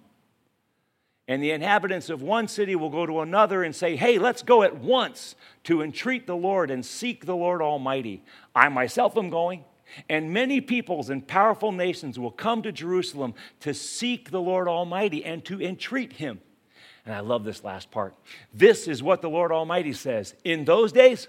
[1.28, 4.62] And the inhabitants of one city will go to another and say, Hey, let's go
[4.62, 8.24] at once to entreat the Lord and seek the Lord Almighty.
[8.54, 9.64] I myself am going,
[10.08, 15.24] and many peoples and powerful nations will come to Jerusalem to seek the Lord Almighty
[15.24, 16.40] and to entreat him.
[17.06, 18.14] And I love this last part.
[18.52, 20.34] This is what the Lord Almighty says.
[20.44, 21.28] In those days,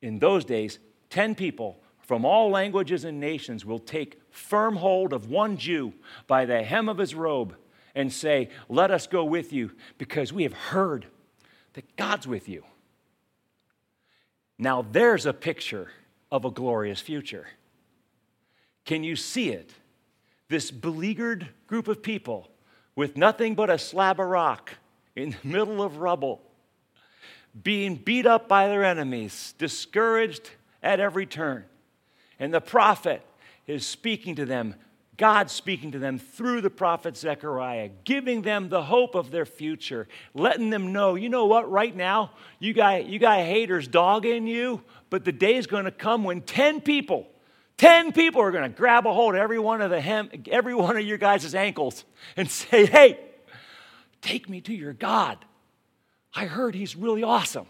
[0.00, 0.78] in those days,
[1.10, 5.92] 10 people from all languages and nations will take firm hold of one Jew
[6.26, 7.56] by the hem of his robe
[7.94, 11.06] and say, Let us go with you because we have heard
[11.74, 12.64] that God's with you.
[14.58, 15.90] Now, there's a picture
[16.30, 17.46] of a glorious future.
[18.84, 19.72] Can you see it?
[20.48, 22.48] This beleaguered group of people
[22.94, 24.74] with nothing but a slab of rock
[25.16, 26.42] in the middle of rubble,
[27.62, 30.50] being beat up by their enemies, discouraged
[30.82, 31.64] at every turn.
[32.38, 33.22] And the prophet
[33.66, 34.74] is speaking to them
[35.18, 40.08] God speaking to them through the prophet Zechariah, giving them the hope of their future,
[40.34, 44.82] letting them know, you know what, right now, you got, you got haters dogging you,
[45.10, 47.26] but the day is going to come when 10 people,
[47.76, 50.74] 10 people are going to grab a hold of every one of, the hem, every
[50.74, 52.04] one of your guys' ankles
[52.36, 53.20] and say, hey,
[54.22, 55.44] take me to your God.
[56.34, 57.66] I heard he's really awesome.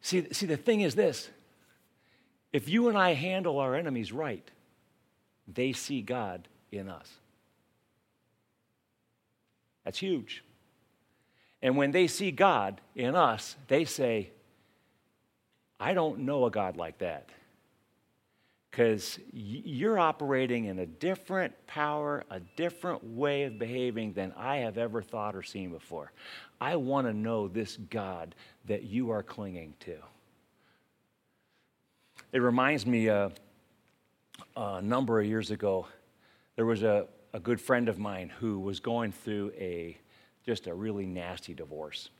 [0.00, 1.28] See, see, the thing is this
[2.52, 4.48] if you and I handle our enemies right,
[5.46, 7.10] they see God in us.
[9.84, 10.44] That's huge.
[11.62, 14.30] And when they see God in us, they say,
[15.80, 17.28] I don't know a God like that.
[18.70, 24.78] Because you're operating in a different power, a different way of behaving than I have
[24.78, 26.12] ever thought or seen before.
[26.60, 28.34] I want to know this God
[28.66, 29.96] that you are clinging to.
[32.30, 33.30] It reminds me uh,
[34.54, 35.86] a number of years ago,
[36.56, 39.96] there was a, a good friend of mine who was going through a
[40.44, 42.10] just a really nasty divorce.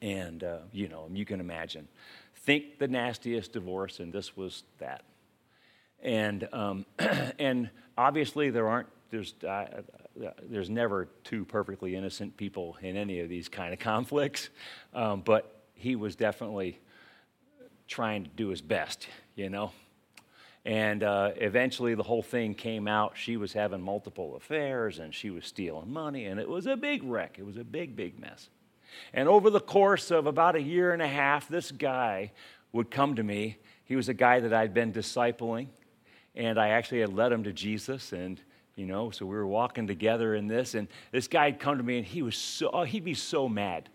[0.00, 1.88] And, uh, you know, you can imagine.
[2.36, 5.02] Think the nastiest divorce, and this was that.
[6.02, 6.86] And, um,
[7.38, 7.68] and
[7.98, 9.82] obviously, there aren't, there's, uh,
[10.42, 14.48] there's never two perfectly innocent people in any of these kind of conflicts.
[14.94, 16.78] Um, but he was definitely
[17.86, 19.72] trying to do his best, you know.
[20.64, 23.12] And uh, eventually, the whole thing came out.
[23.16, 27.04] She was having multiple affairs and she was stealing money, and it was a big
[27.04, 27.36] wreck.
[27.38, 28.48] It was a big, big mess.
[29.14, 32.32] And over the course of about a year and a half, this guy
[32.72, 33.58] would come to me.
[33.84, 35.68] He was a guy that I'd been discipling,
[36.34, 38.12] and I actually had led him to Jesus.
[38.12, 38.40] And
[38.74, 41.84] you know, so we were walking together in this, and this guy would come to
[41.84, 43.88] me, and he was so, oh, he'd be so mad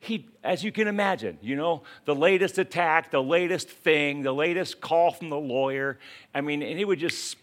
[0.00, 4.80] he, as you can imagine, you know, the latest attack, the latest thing, the latest
[4.80, 5.98] call from the lawyer.
[6.34, 7.36] I mean, and he would just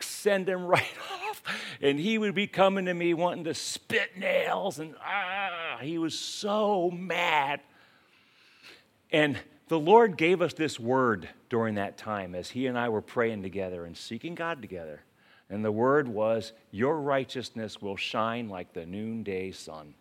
[0.00, 1.42] send him right off.
[1.82, 6.16] And he would be coming to me wanting to spit nails, and ah, he was
[6.16, 7.60] so mad.
[9.10, 9.36] And
[9.68, 13.42] the Lord gave us this word during that time as he and I were praying
[13.42, 15.02] together and seeking God together.
[15.48, 19.94] And the word was, Your righteousness will shine like the noonday sun.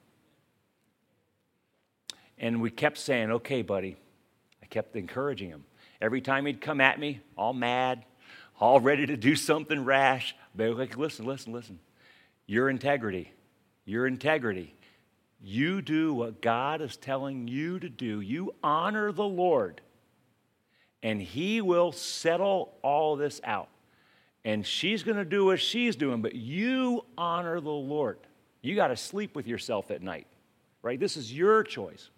[2.40, 3.98] And we kept saying, okay, buddy.
[4.64, 5.66] I kept encouraging him.
[6.02, 8.06] Every time he'd come at me, all mad,
[8.60, 11.80] all ready to do something rash, I'd be like, listen, listen, listen.
[12.46, 13.34] Your integrity,
[13.86, 14.76] your integrity.
[15.42, 18.20] You do what God is telling you to do.
[18.20, 19.82] You honor the Lord,
[21.02, 23.70] and He will settle all this out.
[24.44, 28.20] And she's going to do what she's doing, but you honor the Lord.
[28.62, 30.28] You got to sleep with yourself at night,
[30.82, 31.00] right?
[31.00, 32.10] This is your choice.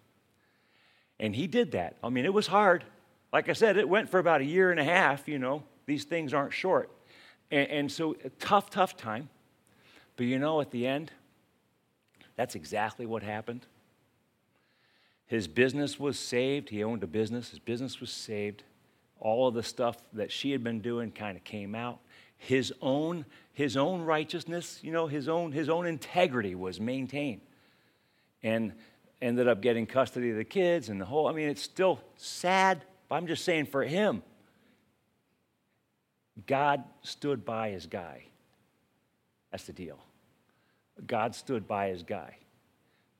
[1.22, 1.96] And he did that.
[2.02, 2.84] I mean, it was hard.
[3.32, 5.62] Like I said, it went for about a year and a half, you know.
[5.86, 6.90] These things aren't short.
[7.52, 9.30] And, and so, a tough, tough time.
[10.16, 11.12] But you know, at the end,
[12.34, 13.66] that's exactly what happened.
[15.26, 16.68] His business was saved.
[16.68, 17.50] He owned a business.
[17.50, 18.64] His business was saved.
[19.20, 22.00] All of the stuff that she had been doing kind of came out.
[22.36, 27.42] His own, his own righteousness, you know, his own, his own integrity was maintained.
[28.42, 28.72] And
[29.22, 31.28] ended up getting custody of the kids and the whole.
[31.28, 34.22] I mean, it's still sad, but I'm just saying for him,
[36.46, 38.24] God stood by his guy.
[39.50, 39.98] That's the deal.
[41.06, 42.36] God stood by his guy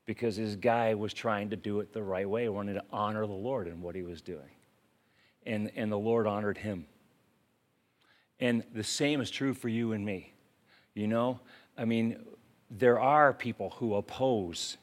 [0.04, 3.32] because his guy was trying to do it the right way, wanted to honor the
[3.32, 4.50] Lord in what he was doing.
[5.46, 6.86] And, and the Lord honored him.
[8.40, 10.32] And the same is true for you and me.
[10.94, 11.40] You know,
[11.78, 12.24] I mean,
[12.70, 14.78] there are people who oppose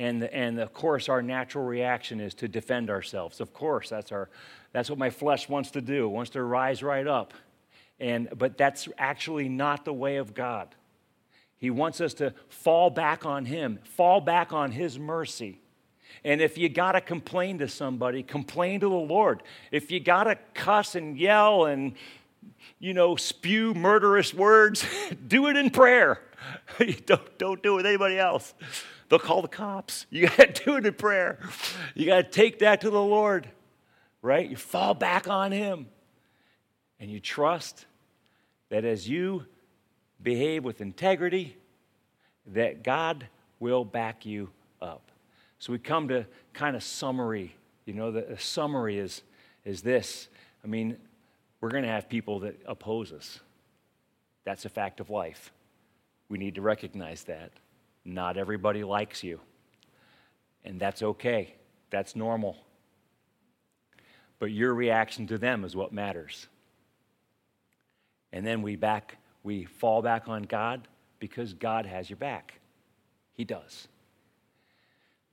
[0.00, 3.38] and, and of course, our natural reaction is to defend ourselves.
[3.38, 4.30] Of course, that's, our,
[4.72, 7.34] that's what my flesh wants to do, wants to rise right up.
[8.00, 10.74] And, but that's actually not the way of God.
[11.58, 15.60] He wants us to fall back on Him, fall back on His mercy.
[16.24, 19.42] And if you got to complain to somebody, complain to the Lord.
[19.70, 21.92] If you got to cuss and yell and,
[22.78, 24.82] you know, spew murderous words,
[25.28, 26.22] do it in prayer.
[27.04, 28.54] don't, don't do it with anybody else.
[29.10, 30.06] They'll call the cops.
[30.10, 31.38] You got to do it in prayer.
[31.94, 33.48] You got to take that to the Lord,
[34.22, 34.48] right?
[34.48, 35.86] You fall back on Him
[36.98, 37.84] and you trust
[38.70, 39.44] that as you
[40.22, 41.56] behave with integrity,
[42.46, 43.26] that God
[43.58, 44.50] will back you
[44.80, 45.10] up.
[45.58, 47.54] So we come to kind of summary.
[47.86, 49.22] You know, the, summary is,
[49.64, 50.28] is this.
[50.64, 50.96] I mean,
[51.60, 53.40] we're going to have people that oppose us.
[54.44, 55.52] That's a fact of life.
[56.28, 57.50] We need to recognize that.
[58.04, 59.40] Not everybody likes you.
[60.64, 61.54] And that's okay,
[61.90, 62.56] that's normal.
[64.38, 66.46] But your reaction to them is what matters.
[68.32, 70.86] And then we back we fall back on God
[71.18, 72.60] because God has your back.
[73.32, 73.88] He does.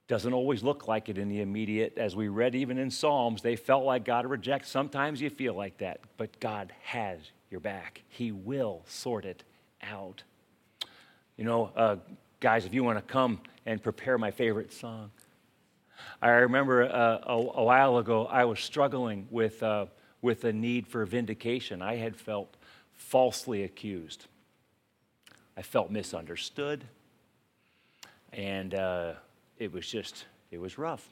[0.07, 1.97] Doesn't always look like it in the immediate.
[1.97, 4.69] As we read even in Psalms, they felt like God rejects.
[4.69, 8.03] Sometimes you feel like that, but God has your back.
[8.07, 9.43] He will sort it
[9.83, 10.23] out.
[11.35, 11.97] You know, uh,
[12.39, 15.09] guys, if you want to come and prepare my favorite song.
[16.21, 19.87] I remember uh, a, a, while ago I was struggling with, uh,
[20.21, 21.81] with a need for vindication.
[21.81, 22.55] I had felt
[22.93, 24.25] falsely accused.
[25.55, 26.83] I felt misunderstood,
[28.31, 29.13] and uh,
[29.57, 31.07] it was just, it was rough.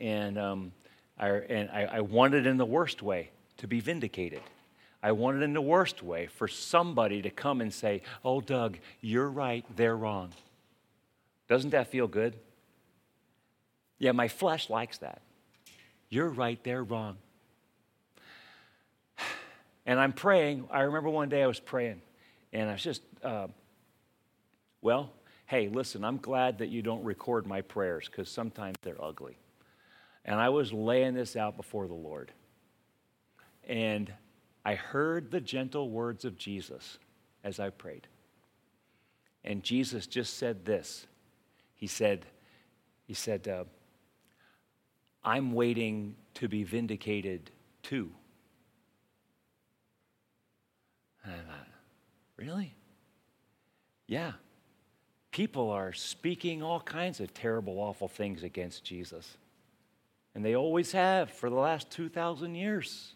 [0.00, 0.72] And, um,
[1.18, 4.42] I, and I, I wanted in the worst way to be vindicated.
[5.06, 9.30] I wanted in the worst way for somebody to come and say, Oh, Doug, you're
[9.30, 10.32] right, they're wrong.
[11.46, 12.34] Doesn't that feel good?
[14.00, 15.22] Yeah, my flesh likes that.
[16.08, 17.18] You're right, they're wrong.
[19.86, 20.66] And I'm praying.
[20.72, 22.02] I remember one day I was praying,
[22.52, 23.46] and I was just, uh,
[24.82, 25.12] well,
[25.46, 29.38] hey, listen, I'm glad that you don't record my prayers because sometimes they're ugly.
[30.24, 32.32] And I was laying this out before the Lord.
[33.68, 34.12] And
[34.66, 36.98] I heard the gentle words of Jesus
[37.44, 38.08] as I prayed.
[39.44, 41.06] And Jesus just said this
[41.76, 42.26] He said,
[43.06, 43.64] He said, uh,
[45.22, 47.52] I'm waiting to be vindicated
[47.84, 48.10] too.
[51.22, 51.68] And I thought,
[52.36, 52.74] really?
[54.08, 54.32] Yeah.
[55.30, 59.36] People are speaking all kinds of terrible, awful things against Jesus.
[60.34, 63.15] And they always have for the last 2,000 years.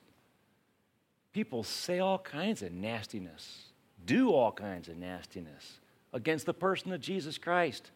[1.33, 3.67] People say all kinds of nastiness,
[4.05, 5.79] do all kinds of nastiness
[6.13, 7.91] against the person of Jesus Christ.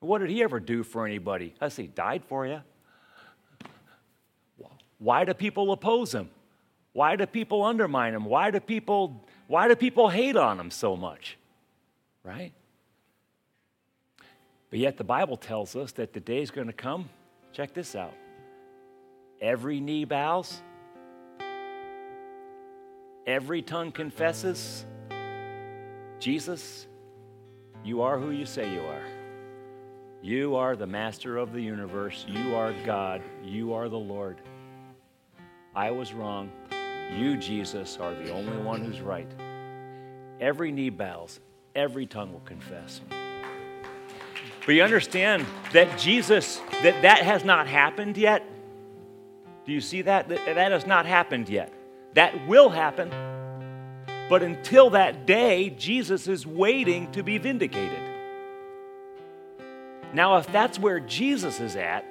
[0.00, 1.54] What did he ever do for anybody?
[1.60, 2.60] I say, died for you.
[4.98, 6.28] Why do people oppose him?
[6.92, 8.24] Why do people undermine him?
[8.24, 11.36] Why do people, why do people hate on him so much?
[12.22, 12.52] Right?
[14.70, 17.08] But yet the Bible tells us that the day is going to come.
[17.52, 18.14] Check this out.
[19.40, 20.62] Every knee bows,
[23.26, 24.84] every tongue confesses
[26.18, 26.86] Jesus,
[27.84, 29.04] you are who you say you are.
[30.22, 32.24] You are the master of the universe.
[32.26, 33.20] You are God.
[33.42, 34.40] You are the Lord.
[35.76, 36.50] I was wrong.
[37.14, 39.30] You, Jesus, are the only one who's right.
[40.40, 41.40] Every knee bows,
[41.74, 43.02] every tongue will confess.
[44.64, 48.48] But you understand that Jesus, that that has not happened yet?
[49.66, 50.28] Do you see that?
[50.30, 51.70] That, that has not happened yet.
[52.14, 53.10] That will happen.
[54.28, 57.98] But until that day, Jesus is waiting to be vindicated.
[60.14, 62.06] Now, if that's where Jesus is at,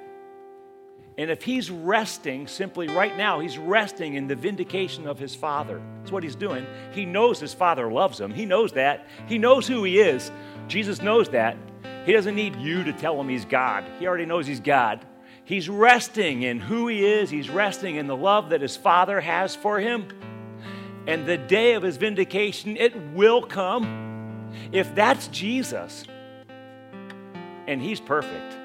[1.16, 5.80] and if he's resting simply right now, he's resting in the vindication of his Father.
[6.00, 6.66] That's what he's doing.
[6.92, 8.32] He knows his Father loves him.
[8.32, 9.06] He knows that.
[9.26, 10.30] He knows who he is.
[10.66, 11.56] Jesus knows that.
[12.04, 13.84] He doesn't need you to tell him he's God.
[13.98, 15.06] He already knows he's God.
[15.44, 19.54] He's resting in who he is, he's resting in the love that his Father has
[19.54, 20.08] for him.
[21.06, 24.50] And the day of his vindication, it will come.
[24.72, 26.04] If that's Jesus,
[27.66, 28.56] and he's perfect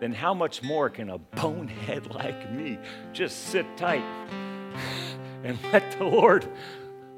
[0.00, 2.78] then how much more can a bonehead like me
[3.12, 4.04] just sit tight
[5.44, 6.48] and let the Lord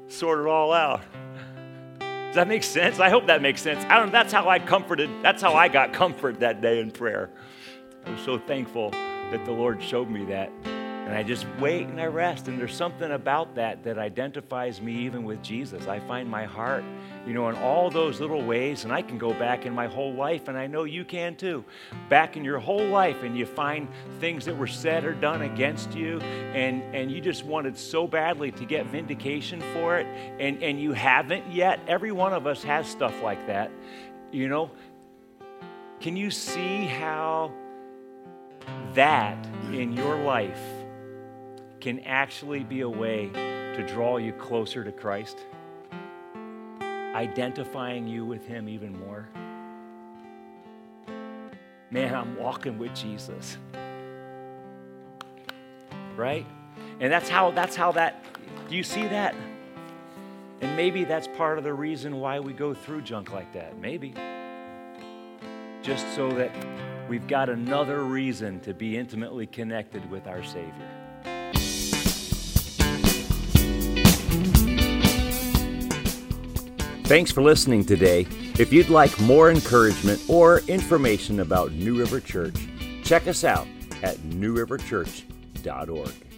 [0.07, 1.01] sort it all out?
[1.99, 2.99] Does that make sense?
[2.99, 3.83] I hope that makes sense.
[3.85, 7.29] I don't that's how I comforted, that's how I got comfort that day in prayer.
[8.05, 10.51] I was so thankful that the Lord showed me that.
[10.65, 12.47] And I just wait and I rest.
[12.47, 15.87] And there's something about that that identifies me even with Jesus.
[15.87, 16.83] I find my heart,
[17.27, 18.83] you know, in all those little ways.
[18.85, 21.65] And I can go back in my whole life, and I know you can too.
[22.07, 23.89] Back in your whole life, and you find
[24.19, 28.51] things that were said or done against you, and, and you just wanted so badly
[28.51, 30.07] to get vindication for it,
[30.39, 31.79] and, and you haven't yet.
[31.87, 33.69] Every one of us has stuff like that,
[34.31, 34.71] you know.
[35.99, 37.51] Can you see how
[38.93, 39.37] that
[39.71, 40.61] in your life?
[41.81, 45.39] can actually be a way to draw you closer to Christ,
[46.81, 49.27] identifying you with Him even more.
[51.89, 53.57] Man, I'm walking with Jesus.
[56.15, 56.45] Right?
[56.99, 58.23] And that's how that's how that
[58.69, 59.35] do you see that?
[60.61, 63.77] And maybe that's part of the reason why we go through junk like that.
[63.79, 64.13] Maybe.
[65.81, 66.51] Just so that
[67.11, 70.71] we've got another reason to be intimately connected with our Savior.
[77.03, 78.25] Thanks for listening today.
[78.57, 82.55] If you'd like more encouragement or information about New River Church,
[83.03, 83.67] check us out
[84.01, 86.30] at newriverchurch.org.